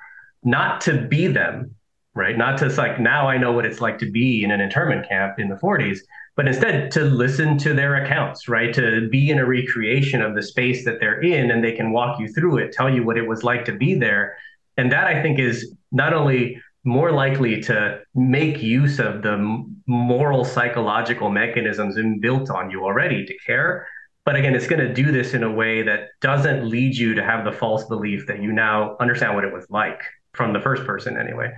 [0.45, 1.75] not to be them,
[2.15, 2.39] right?
[2.39, 5.41] Not to like now I know what it's like to be in an internment camp
[5.41, 5.99] in the 40s,
[6.37, 8.73] but instead to listen to their accounts, right?
[8.75, 12.21] To be in a recreation of the space that they're in and they can walk
[12.21, 14.37] you through it, tell you what it was like to be there.
[14.77, 20.45] And that I think is not only more likely to make use of the moral
[20.45, 23.89] psychological mechanisms built on you already to care.
[24.27, 27.25] But again, it's going to do this in a way that doesn't lead you to
[27.25, 30.01] have the false belief that you now understand what it was like
[30.33, 31.51] from the first person, anyway.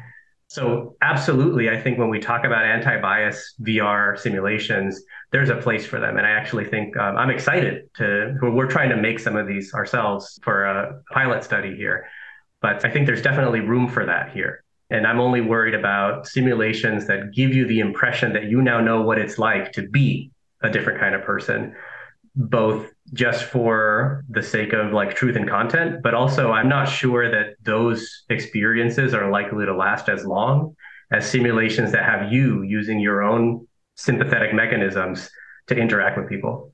[0.51, 5.85] So, absolutely, I think when we talk about anti bias VR simulations, there's a place
[5.85, 6.17] for them.
[6.17, 9.75] And I actually think um, I'm excited to, we're trying to make some of these
[9.75, 12.07] ourselves for a pilot study here.
[12.63, 14.65] But I think there's definitely room for that here.
[14.89, 19.03] And I'm only worried about simulations that give you the impression that you now know
[19.03, 20.31] what it's like to be
[20.63, 21.75] a different kind of person,
[22.35, 27.31] both just for the sake of like truth and content, but also I'm not sure
[27.31, 30.77] that those experiences are likely to last as long
[31.11, 35.31] as simulations that have you using your own sympathetic mechanisms
[35.69, 36.73] to interact with people.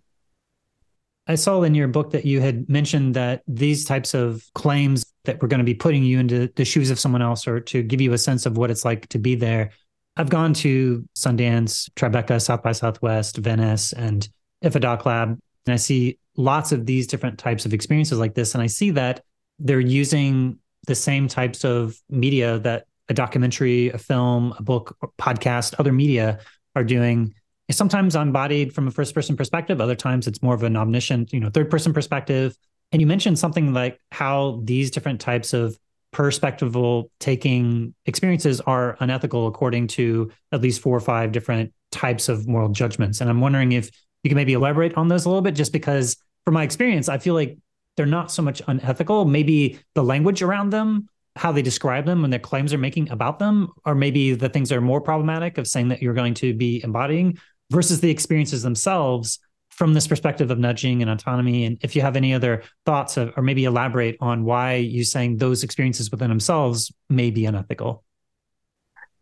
[1.27, 5.41] I saw in your book that you had mentioned that these types of claims that
[5.41, 8.01] we're going to be putting you into the shoes of someone else or to give
[8.01, 9.71] you a sense of what it's like to be there.
[10.17, 14.29] I've gone to Sundance, Tribeca, South by Southwest, Venice, and
[14.63, 18.55] IDFA Doc Lab, and I see lots of these different types of experiences like this.
[18.55, 19.23] And I see that
[19.59, 25.75] they're using the same types of media that a documentary, a film, a book, podcast,
[25.79, 26.41] other media
[26.75, 27.35] are doing.
[27.71, 31.41] Sometimes embodied from a first person perspective, other times it's more of an omniscient, you
[31.41, 32.57] know, third person perspective.
[32.93, 35.79] And you mentioned something like how these different types of
[36.15, 42.47] perspectival taking experiences are unethical according to at least four or five different types of
[42.47, 43.21] moral judgments.
[43.21, 43.91] And I'm wondering if
[44.23, 47.19] you can maybe elaborate on those a little bit, just because from my experience, I
[47.19, 47.59] feel like
[47.97, 49.25] they're not so much unethical.
[49.25, 53.39] Maybe the language around them, how they describe them and their claims they're making about
[53.39, 56.55] them, or maybe the things that are more problematic of saying that you're going to
[56.55, 57.39] be embodying
[57.71, 59.41] versus the experiences themselves
[59.71, 61.65] from this perspective of nudging and autonomy.
[61.65, 65.39] And if you have any other thoughts of, or maybe elaborate on why you saying
[65.39, 68.05] those experiences within themselves may be unethical.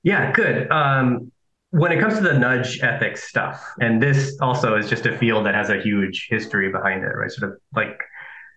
[0.02, 0.70] Yeah, good.
[0.70, 1.32] Um,
[1.72, 5.46] when it comes to the nudge ethics stuff, and this also is just a field
[5.46, 7.30] that has a huge history behind it, right?
[7.30, 7.98] Sort of like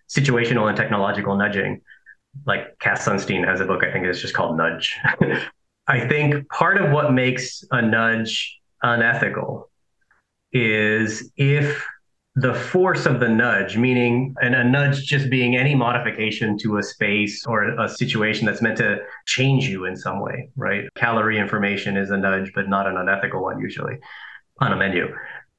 [0.08, 1.80] situational and technological nudging.
[2.46, 4.98] Like Cass Sunstein has a book, I think it's just called Nudge.
[5.88, 9.70] I think part of what makes a nudge unethical
[10.52, 11.86] is if
[12.38, 16.82] the force of the nudge, meaning and a nudge just being any modification to a
[16.82, 20.84] space or a situation that's meant to change you in some way, right?
[20.96, 23.94] Calorie information is a nudge, but not an unethical one usually
[24.60, 25.08] on a menu.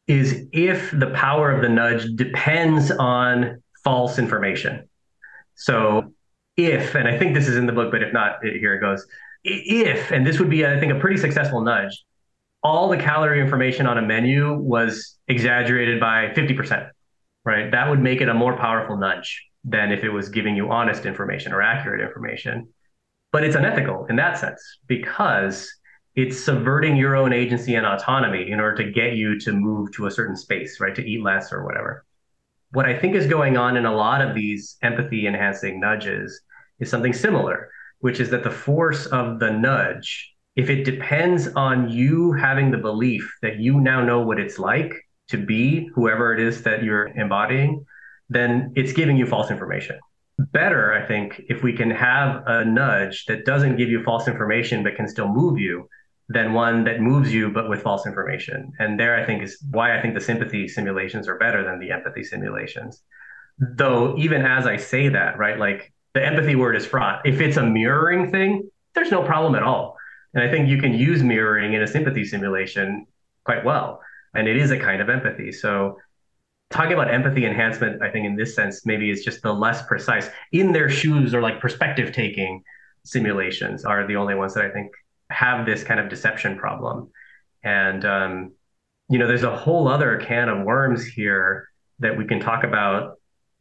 [0.08, 4.88] Is if the power of the nudge depends on false information.
[5.56, 6.14] So
[6.58, 9.06] if, and I think this is in the book, but if not, here it goes.
[9.44, 12.04] If, and this would be, I think, a pretty successful nudge,
[12.68, 16.90] all the calorie information on a menu was exaggerated by 50%,
[17.46, 17.72] right?
[17.72, 21.06] That would make it a more powerful nudge than if it was giving you honest
[21.06, 22.68] information or accurate information.
[23.32, 25.74] But it's unethical in that sense because
[26.16, 30.08] it's subverting your own agency and autonomy in order to get you to move to
[30.08, 30.96] a certain space, right?
[30.96, 32.06] To eat less or whatever.
[32.72, 36.42] What I think is going on in a lot of these empathy enhancing nudges
[36.82, 41.88] is something similar, which is that the force of the nudge if it depends on
[41.88, 44.92] you having the belief that you now know what it's like
[45.30, 47.86] to be whoever it is that you're embodying,
[48.28, 50.00] then it's giving you false information.
[50.40, 54.84] Better, I think, if we can have a nudge that doesn't give you false information
[54.84, 55.88] but can still move you
[56.28, 58.74] than one that moves you but with false information.
[58.80, 61.92] And there, I think, is why I think the sympathy simulations are better than the
[61.92, 63.04] empathy simulations.
[63.60, 67.28] Though, even as I say that, right, like the empathy word is fraught.
[67.28, 69.97] If it's a mirroring thing, there's no problem at all
[70.34, 73.06] and I think you can use mirroring in a sympathy simulation
[73.46, 74.02] quite well.
[74.34, 75.52] And it is a kind of empathy.
[75.52, 75.98] So
[76.70, 80.30] talking about empathy enhancement, I think in this sense, maybe is just the less precise.
[80.52, 82.64] In their shoes or like perspective taking
[83.04, 84.92] simulations are the only ones that I think
[85.30, 87.10] have this kind of deception problem.
[87.64, 88.52] And um,
[89.10, 91.70] you know, there's a whole other can of worms here
[92.00, 93.16] that we can talk about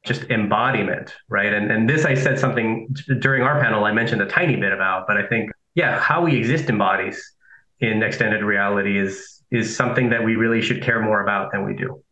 [0.05, 1.53] just embodiment, right?
[1.53, 5.07] And and this I said something during our panel I mentioned a tiny bit about,
[5.07, 7.35] but I think yeah, how we exist in bodies
[7.79, 11.75] in extended reality is is something that we really should care more about than we
[11.77, 12.03] do.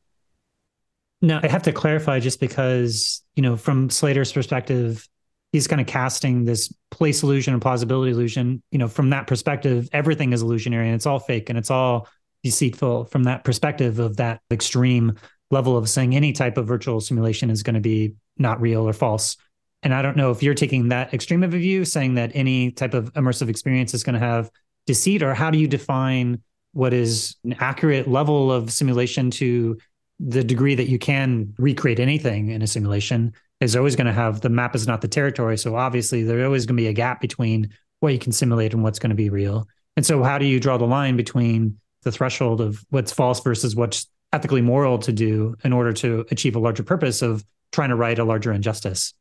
[1.20, 5.08] Now, I have to clarify just because, you know, from Slater's perspective,
[5.50, 8.62] he's kind of casting this place illusion and plausibility illusion.
[8.70, 12.06] You know, from that perspective, everything is illusionary and it's all fake and it's all
[12.44, 15.14] deceitful from that perspective of that extreme
[15.50, 18.92] level of saying any type of virtual simulation is going to be not real or
[18.92, 19.36] false.
[19.84, 22.72] And I don't know if you're taking that extreme of a view, saying that any
[22.72, 24.50] type of immersive experience is going to have
[24.86, 29.78] deceit, or how do you define what is an accurate level of simulation to
[30.18, 34.40] the degree that you can recreate anything in a simulation is always going to have
[34.40, 35.56] the map is not the territory.
[35.56, 37.70] So obviously there's always going to be a gap between
[38.00, 39.68] what you can simulate and what's going to be real.
[39.96, 43.76] And so how do you draw the line between the threshold of what's false versus
[43.76, 47.96] what's ethically moral to do in order to achieve a larger purpose of trying to
[47.96, 49.14] right a larger injustice?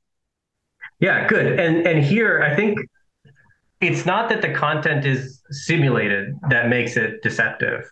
[1.04, 1.60] Yeah, good.
[1.60, 2.80] And and here I think
[3.82, 7.92] it's not that the content is simulated that makes it deceptive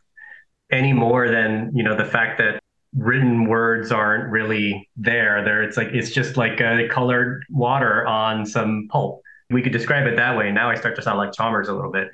[0.71, 2.61] any more than you know the fact that
[2.95, 5.43] written words aren't really there.
[5.43, 9.21] There it's like it's just like a colored water on some pulp.
[9.49, 10.49] We could describe it that way.
[10.49, 12.07] Now i start to sound like chalmers a little bit.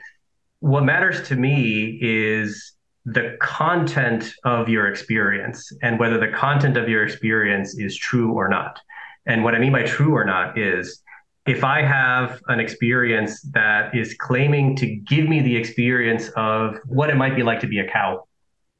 [0.61, 2.73] What matters to me is
[3.05, 8.49] the content of your experience and whether the content of your experience is true or
[8.49, 8.79] not
[9.28, 11.03] and what i mean by true or not is
[11.47, 17.09] if I have an experience that is claiming to give me the experience of what
[17.09, 18.28] it might be like to be a cow,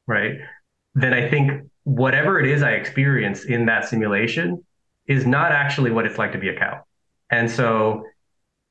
[0.06, 0.36] right?
[0.94, 4.62] Then I think whatever it is I experience in that simulation
[5.06, 6.84] is not actually what it's like to be a cow.
[7.30, 8.04] And so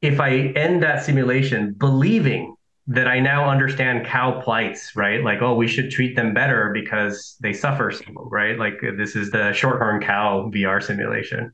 [0.03, 2.55] if I end that simulation believing
[2.85, 5.23] that I now understand cow plights, right?
[5.23, 8.59] Like, oh, we should treat them better because they suffer, right?
[8.59, 11.51] Like this is the shorthorn cow VR simulation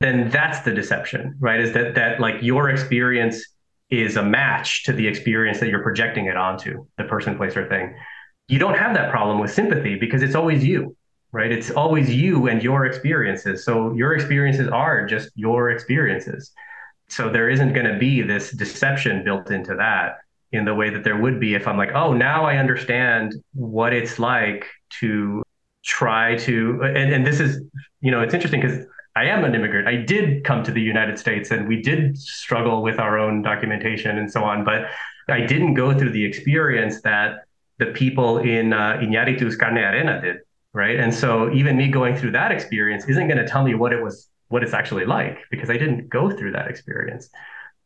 [0.00, 1.60] then that's the deception, right?
[1.60, 3.44] Is that that like your experience
[3.90, 7.68] is a match to the experience that you're projecting it onto, the person, place, or
[7.68, 7.94] thing.
[8.48, 10.96] You don't have that problem with sympathy because it's always you,
[11.32, 11.50] right?
[11.50, 13.64] It's always you and your experiences.
[13.64, 16.52] So your experiences are just your experiences.
[17.08, 20.18] So there isn't going to be this deception built into that
[20.52, 23.92] in the way that there would be if I'm like, oh, now I understand what
[23.92, 24.66] it's like
[25.00, 25.42] to
[25.84, 27.62] try to and, and this is
[28.00, 28.86] you know it's interesting because
[29.16, 29.86] I am an immigrant.
[29.86, 34.18] I did come to the United States and we did struggle with our own documentation
[34.18, 34.86] and so on, but
[35.28, 37.44] I didn't go through the experience that
[37.78, 40.38] the people in uh, Iñárritu's Carne Arena did,
[40.72, 40.98] right?
[40.98, 44.02] And so even me going through that experience isn't going to tell me what it
[44.02, 47.30] was, what it's actually like, because I didn't go through that experience.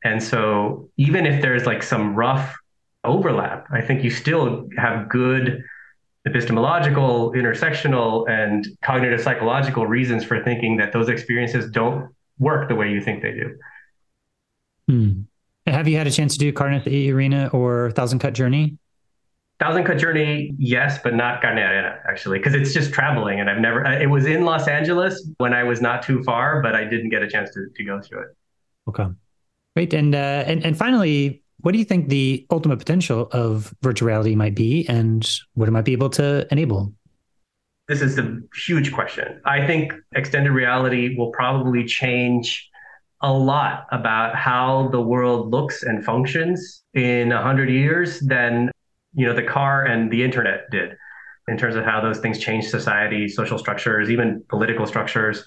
[0.03, 2.57] And so even if there's like some rough
[3.05, 5.62] overlap, I think you still have good
[6.29, 12.91] epistemological, intersectional, and cognitive psychological reasons for thinking that those experiences don't work the way
[12.91, 13.59] you think they do.
[14.89, 15.20] Hmm.
[15.66, 18.79] Have you had a chance to do Carne Arena or Thousand Cut Journey?
[19.61, 23.61] Thousand Cut Journey, yes, but not Carne Arena actually, because it's just traveling, and I've
[23.61, 23.85] never.
[23.85, 27.22] It was in Los Angeles when I was not too far, but I didn't get
[27.22, 28.29] a chance to to go through it.
[28.89, 29.07] Okay,
[29.74, 34.06] great, and uh, and and finally, what do you think the ultimate potential of virtual
[34.06, 36.92] reality might be and what it might be able to enable?
[37.88, 39.40] This is a huge question.
[39.44, 42.68] I think extended reality will probably change
[43.22, 48.70] a lot about how the world looks and functions in 100 years than
[49.14, 50.96] you know the car and the internet did
[51.48, 55.44] in terms of how those things change society social structures even political structures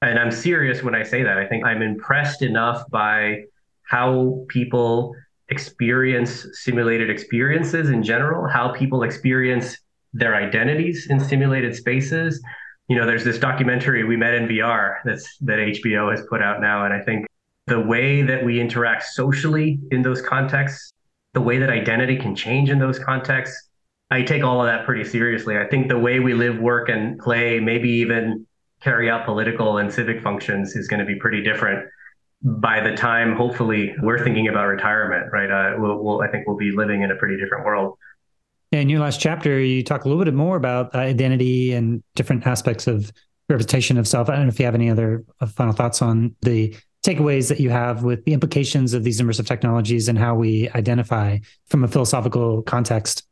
[0.00, 3.42] and i'm serious when i say that i think i'm impressed enough by
[3.82, 5.14] how people
[5.50, 9.76] experience simulated experiences in general, how people experience
[10.12, 12.42] their identities in simulated spaces.
[12.88, 16.60] You know, there's this documentary we met in VR that's that HBO has put out
[16.60, 17.26] now, and I think
[17.66, 20.92] the way that we interact socially in those contexts,
[21.34, 23.68] the way that identity can change in those contexts,
[24.10, 25.56] I take all of that pretty seriously.
[25.56, 28.44] I think the way we live, work, and play, maybe even
[28.80, 31.88] carry out political and civic functions, is going to be pretty different
[32.42, 35.50] by the time hopefully we're thinking about retirement, right?
[35.50, 37.98] Uh, we'll, we'll, I think we'll be living in a pretty different world.
[38.72, 42.86] In your last chapter, you talk a little bit more about identity and different aspects
[42.86, 43.12] of
[43.48, 44.28] representation of self.
[44.28, 46.74] I don't know if you have any other uh, final thoughts on the
[47.04, 51.38] takeaways that you have with the implications of these immersive technologies and how we identify
[51.66, 53.26] from a philosophical context.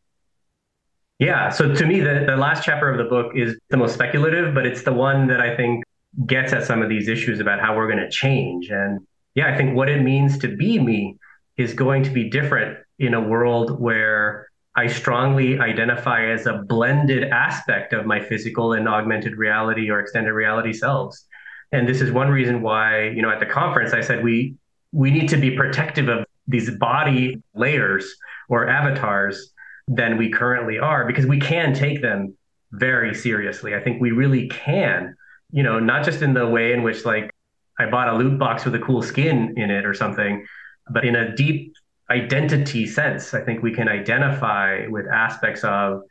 [1.19, 1.51] Yeah.
[1.51, 4.67] So to me, the, the last chapter of the book is the most speculative, but
[4.67, 5.85] it's the one that I think
[6.27, 8.71] gets at some of these issues about how we're going to change.
[8.71, 11.16] And yeah, I think what it means to be me
[11.57, 17.25] is going to be different in a world where I strongly identify as a blended
[17.25, 21.27] aspect of my physical and augmented reality or extended reality selves.
[21.73, 24.55] And this is one reason why, you know, at the conference, I said we
[24.93, 28.16] we need to be protective of these body layers
[28.49, 29.53] or avatars
[29.87, 32.35] than we currently are because we can take them
[32.73, 33.75] very seriously.
[33.75, 35.14] I think we really can,
[35.53, 37.31] you know, not just in the way in which like
[37.79, 40.45] I bought a loot box with a cool skin in it or something,
[40.91, 41.75] but in a deep
[42.11, 46.03] identity sense, I think we can identify with aspects of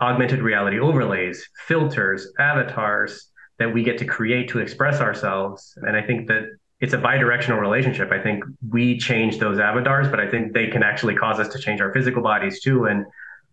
[0.00, 5.78] augmented reality overlays, filters, avatars that we get to create to express ourselves.
[5.82, 6.48] And I think that
[6.80, 8.10] it's a bidirectional relationship.
[8.10, 11.58] I think we change those avatars, but I think they can actually cause us to
[11.58, 12.86] change our physical bodies too.
[12.86, 13.06] And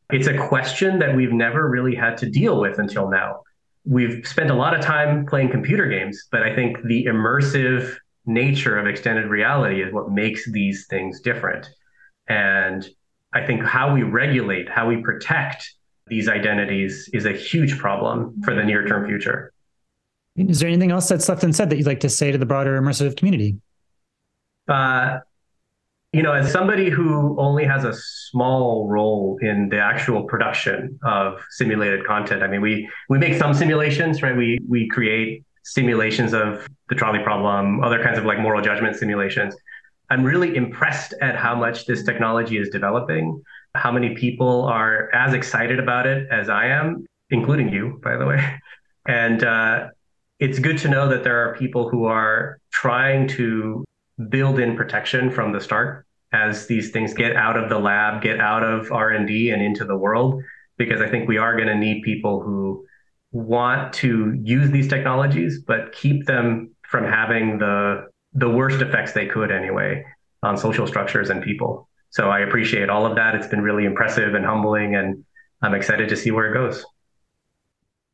[0.10, 3.44] it's a question that we've never really had to deal with until now.
[3.86, 8.77] We've spent a lot of time playing computer games, but I think the immersive nature
[8.77, 11.67] of extended reality is what makes these things different.
[12.27, 12.88] And
[13.34, 15.73] I think how we regulate, how we protect
[16.07, 19.53] these identities is a huge problem for the near term future.
[20.36, 22.79] Is there anything else that's left unsaid that you'd like to say to the broader
[22.79, 23.57] immersive community?
[24.67, 25.19] Uh,
[26.14, 31.41] you know, as somebody who only has a small role in the actual production of
[31.51, 34.36] simulated content, I mean, we we make some simulations, right?
[34.36, 39.55] We we create simulations of the trolley problem, other kinds of like moral judgment simulations.
[40.09, 43.41] I'm really impressed at how much this technology is developing,
[43.76, 48.26] how many people are as excited about it as I am, including you, by the
[48.26, 48.59] way.
[49.07, 49.88] And uh,
[50.39, 53.86] it's good to know that there are people who are trying to
[54.30, 58.39] build in protection from the start as these things get out of the lab, get
[58.39, 60.41] out of R&D and into the world
[60.78, 62.86] because I think we are going to need people who
[63.32, 69.26] want to use these technologies but keep them from having the the worst effects they
[69.26, 70.03] could anyway
[70.43, 71.89] on social structures and people.
[72.09, 73.36] So I appreciate all of that.
[73.36, 75.24] It's been really impressive and humbling and
[75.61, 76.86] I'm excited to see where it goes.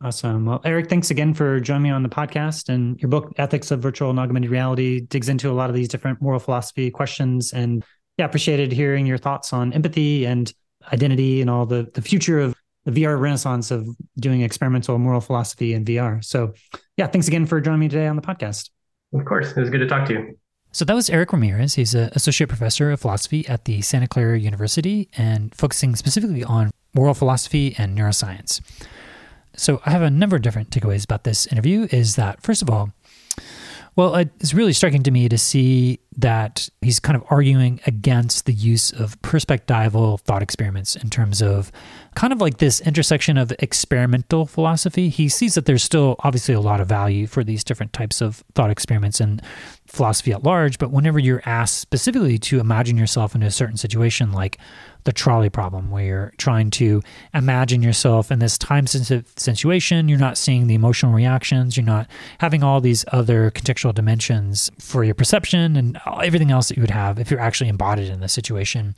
[0.03, 0.45] Awesome.
[0.45, 2.69] Well, Erick, thanks again for joining me on the podcast.
[2.69, 5.87] And your book, Ethics of Virtual and Augmented Reality, digs into a lot of these
[5.87, 7.51] different moral philosophy questions.
[7.51, 7.83] And
[8.17, 10.53] yeah, appreciated hearing your thoughts on empathy and
[10.93, 13.87] identity and all the, the future of the VR renaissance of
[14.19, 16.23] doing experimental moral philosophy in VR.
[16.23, 16.53] So,
[16.95, 18.69] yeah, thanks again for joining me today on the podcast.
[19.13, 19.51] Of course.
[19.51, 20.37] It was good to talk to you.
[20.71, 21.73] So that was Erick Ramirez.
[21.73, 26.69] He's an associate professor of philosophy at the Santa Clara University and focusing specifically on
[26.93, 28.61] moral philosophy and neuroscience.
[29.57, 32.69] So I have a number of different takeaways about this interview is that first of
[32.69, 32.91] all,
[33.97, 38.53] well, it's really striking to me to see that he's kind of arguing against the
[38.53, 41.71] use of perspectival thought experiments in terms of
[42.13, 45.09] kind of like this intersection of experimental philosophy.
[45.09, 48.43] He sees that there's still obviously a lot of value for these different types of
[48.53, 49.41] thought experiments and
[49.97, 54.31] philosophy at large, but whenever you're asked specifically to imagine yourself in a certain situation,
[54.31, 54.57] like
[55.03, 57.01] the trolley problem, where you're trying to
[57.33, 62.07] imagine yourself in this time sensitive situation, you're not seeing the emotional reactions, you're not
[62.39, 66.89] having all these other contextual dimensions for your perception and everything else that you would
[66.89, 68.95] have if you're actually embodied in the situation.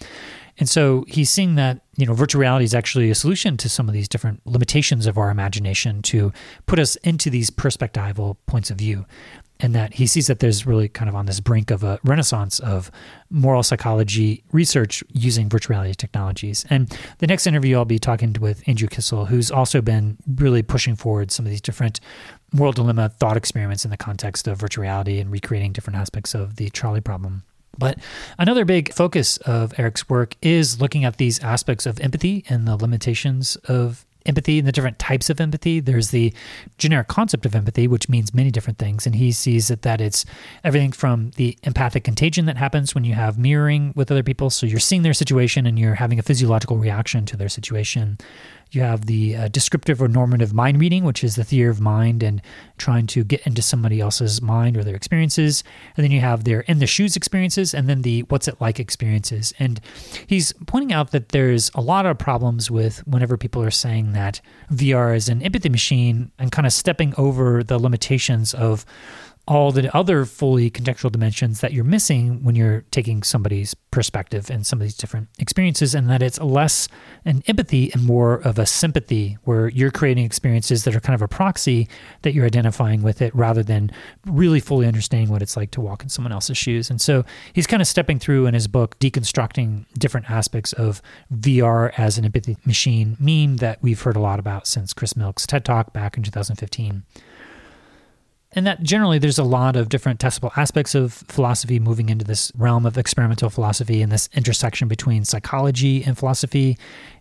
[0.60, 3.88] And so he's seeing that, you know, virtual reality is actually a solution to some
[3.88, 6.34] of these different limitations of our imagination to
[6.66, 9.06] put us into these perspectival points of view
[9.60, 12.60] and that he sees that there's really kind of on this brink of a renaissance
[12.60, 12.90] of
[13.30, 16.66] moral psychology research using virtual reality technologies.
[16.70, 20.96] And the next interview, I'll be talking with Andrew Kissel, who's also been really pushing
[20.96, 22.00] forward some of these different
[22.54, 26.56] moral dilemma thought experiments in the context of virtual reality and recreating different aspects of
[26.56, 27.44] the trolley problem.
[27.78, 28.00] But
[28.38, 32.76] another big focus of Erick's work is looking at these aspects of empathy and the
[32.76, 35.80] limitations of empathy and the different types of empathy.
[35.80, 36.34] There's the
[36.78, 39.06] generic concept of empathy, which means many different things.
[39.06, 40.26] And he sees it that it's
[40.64, 44.50] everything from the empathic contagion that happens when you have mirroring with other people.
[44.50, 48.18] So you're seeing their situation and you're having a physiological reaction to their situation
[48.72, 52.22] you have the uh, descriptive or normative mind reading, which is the theory of mind
[52.22, 52.42] and
[52.78, 55.64] trying to get into somebody else's mind or their experiences.
[55.98, 58.80] And then you have their in the shoes experiences and then the what's it like
[58.80, 59.54] experiences.
[59.60, 59.82] And
[60.28, 64.42] he's pointing out that there's a lot of problems with whenever people are saying that
[64.72, 68.86] VR is an empathy machine and kind of stepping over the limitations of
[69.50, 74.68] all the other fully contextual dimensions that you're missing when you're taking somebody's perspective and
[74.68, 76.88] some of these different experiences, and that it's less
[77.26, 81.24] an empathy and more of a sympathy, where you're creating experiences that are kind of
[81.24, 81.90] a proxy
[82.22, 83.92] that you're identifying with it rather than
[84.28, 86.92] really fully understanding what it's like to walk in someone else's shoes.
[86.92, 91.02] And so he's kind of stepping through in his book, deconstructing different aspects of
[91.34, 95.48] VR as an empathy machine meme that we've heard a lot about since Chris Milk's
[95.48, 97.04] TED Talk back in 2015
[98.54, 102.52] and that generally there's a lot of different testable aspects of philosophy moving into this
[102.58, 106.78] realm of experimental philosophy and this intersection between psychology and philosophy.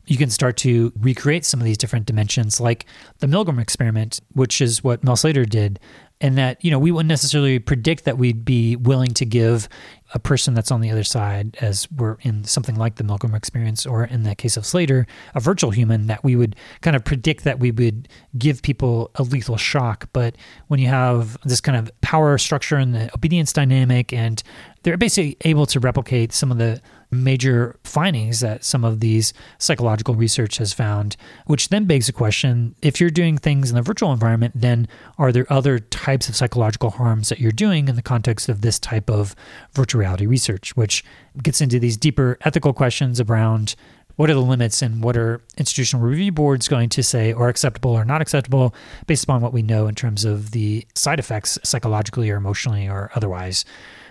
[0.06, 2.86] You can start to recreate some of these different dimensions like
[3.18, 5.78] the milgram experiment which is what mel slater did
[6.20, 9.68] and that you know we wouldn't necessarily predict that we'd be willing to give
[10.14, 13.84] a person that's on the other side as we're in something like the Milgram experience
[13.84, 17.44] or in the case of Slater a virtual human that we would kind of predict
[17.44, 18.08] that we would
[18.38, 20.08] give people a lethal shock.
[20.12, 20.36] But
[20.68, 24.42] when you have this kind of power structure and the obedience dynamic and
[24.82, 26.80] they're basically able to replicate some of the
[27.10, 32.74] major findings that some of these psychological research has found, which then begs the question
[32.82, 34.86] if you're doing things in the virtual environment, then
[35.16, 38.78] are there other types of psychological harms that you're doing in the context of this
[38.78, 39.34] type of
[39.72, 41.04] virtual reality research, which
[41.42, 43.74] gets into these deeper ethical questions around
[44.18, 47.92] what are the limits and what are institutional review boards going to say are acceptable
[47.92, 48.74] or not acceptable
[49.06, 53.12] based upon what we know in terms of the side effects psychologically or emotionally or
[53.14, 53.64] otherwise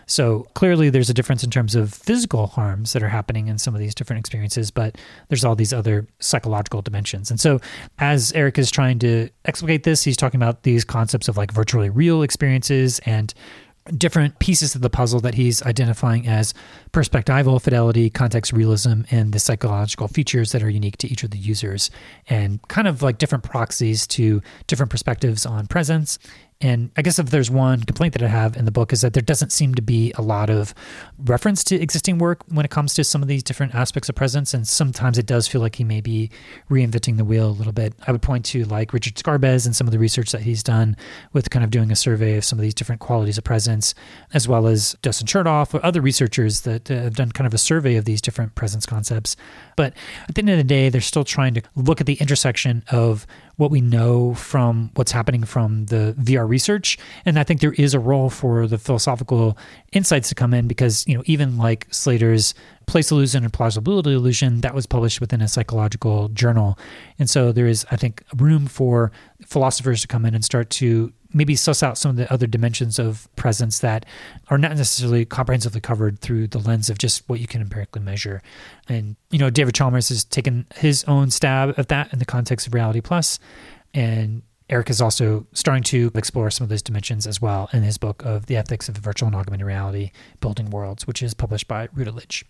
[0.07, 3.75] so clearly, there's a difference in terms of physical harms that are happening in some
[3.75, 4.97] of these different experiences, but
[5.27, 7.29] there's all these other psychological dimensions.
[7.29, 7.59] And so,
[7.99, 11.89] as Erick is trying to explicate this, he's talking about these concepts of like virtually
[11.89, 13.33] real experiences and
[13.97, 16.53] different pieces of the puzzle that he's identifying as
[16.91, 21.37] perspectival fidelity, context realism, and the psychological features that are unique to each of the
[21.37, 21.89] users,
[22.29, 26.19] and kind of like different proxies to different perspectives on presence
[26.59, 29.13] and I guess if there's one complaint that I have in the book is that
[29.13, 30.73] there doesn't seem to be a lot of
[31.19, 34.55] reference to existing work when it comes to some of these different aspects of presence.
[34.55, 36.31] And sometimes it does feel like he may be
[36.67, 37.93] reinventing the wheel a little bit.
[38.07, 40.97] I would point to like Richard Skarbez and some of the research that he's done
[41.31, 43.93] with kind of doing a survey of some of these different qualities of presence,
[44.33, 47.59] as well as Dustin Chertoff or other researchers that uh, have done kind of a
[47.59, 49.35] survey of these different presence concepts.
[49.75, 49.93] But
[50.27, 53.27] at the end of the day, they're still trying to look at the intersection of
[53.57, 56.97] what we know from what's happening from the VR research.
[57.25, 59.57] And I think there is a role for the philosophical
[59.91, 62.53] insights to come in because, you know, even like Slater's
[62.85, 66.77] place illusion and plausibility illusion, that was published within a psychological journal.
[67.19, 69.11] And so there is, I think, room for
[69.45, 72.99] philosophers to come in and start to maybe suss out some of the other dimensions
[72.99, 74.05] of presence that
[74.49, 78.41] are not necessarily comprehensively covered through the lens of just what you can empirically measure.
[78.87, 82.67] And, you know, David Chalmers has taken his own stab at that in the context
[82.67, 83.39] of Reality Plus,
[83.93, 87.97] And Erick is also starting to explore some of those dimensions as well in his
[87.97, 90.11] book of the ethics of virtual and augmented reality
[90.41, 92.45] building worlds, which is published by Routledge.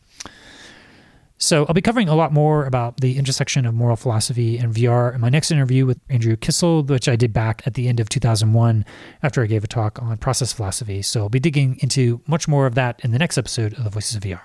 [1.40, 5.14] So I'll be covering a lot more about the intersection of moral philosophy and VR
[5.14, 8.10] in my next interview with Andrew Kissel, which I did back at the end of
[8.10, 8.84] 2001
[9.22, 11.04] after I gave a talk on process philosophy.
[11.04, 13.90] So I'll be digging into much more of that in the next episode of the
[13.92, 14.42] Voices of VR.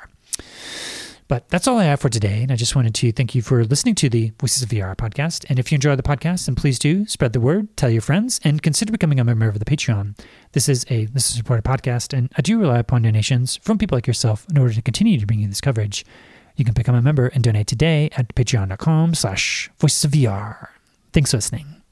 [1.28, 2.42] But that's all I have for today.
[2.42, 5.46] And I just wanted to thank you for listening to the Voices of VR podcast.
[5.48, 8.38] And if you enjoy the podcast, then please do spread the word, tell your friends,
[8.44, 10.18] and consider becoming a member of the Patreon.
[10.52, 14.06] This is a listener supported podcast, and I do rely upon donations from people like
[14.06, 16.04] yourself in order to continue to bring you this coverage.
[16.56, 20.68] You can become a member and donate today at patreon.com slash voices of VR.
[21.12, 21.82] Thanks for listening.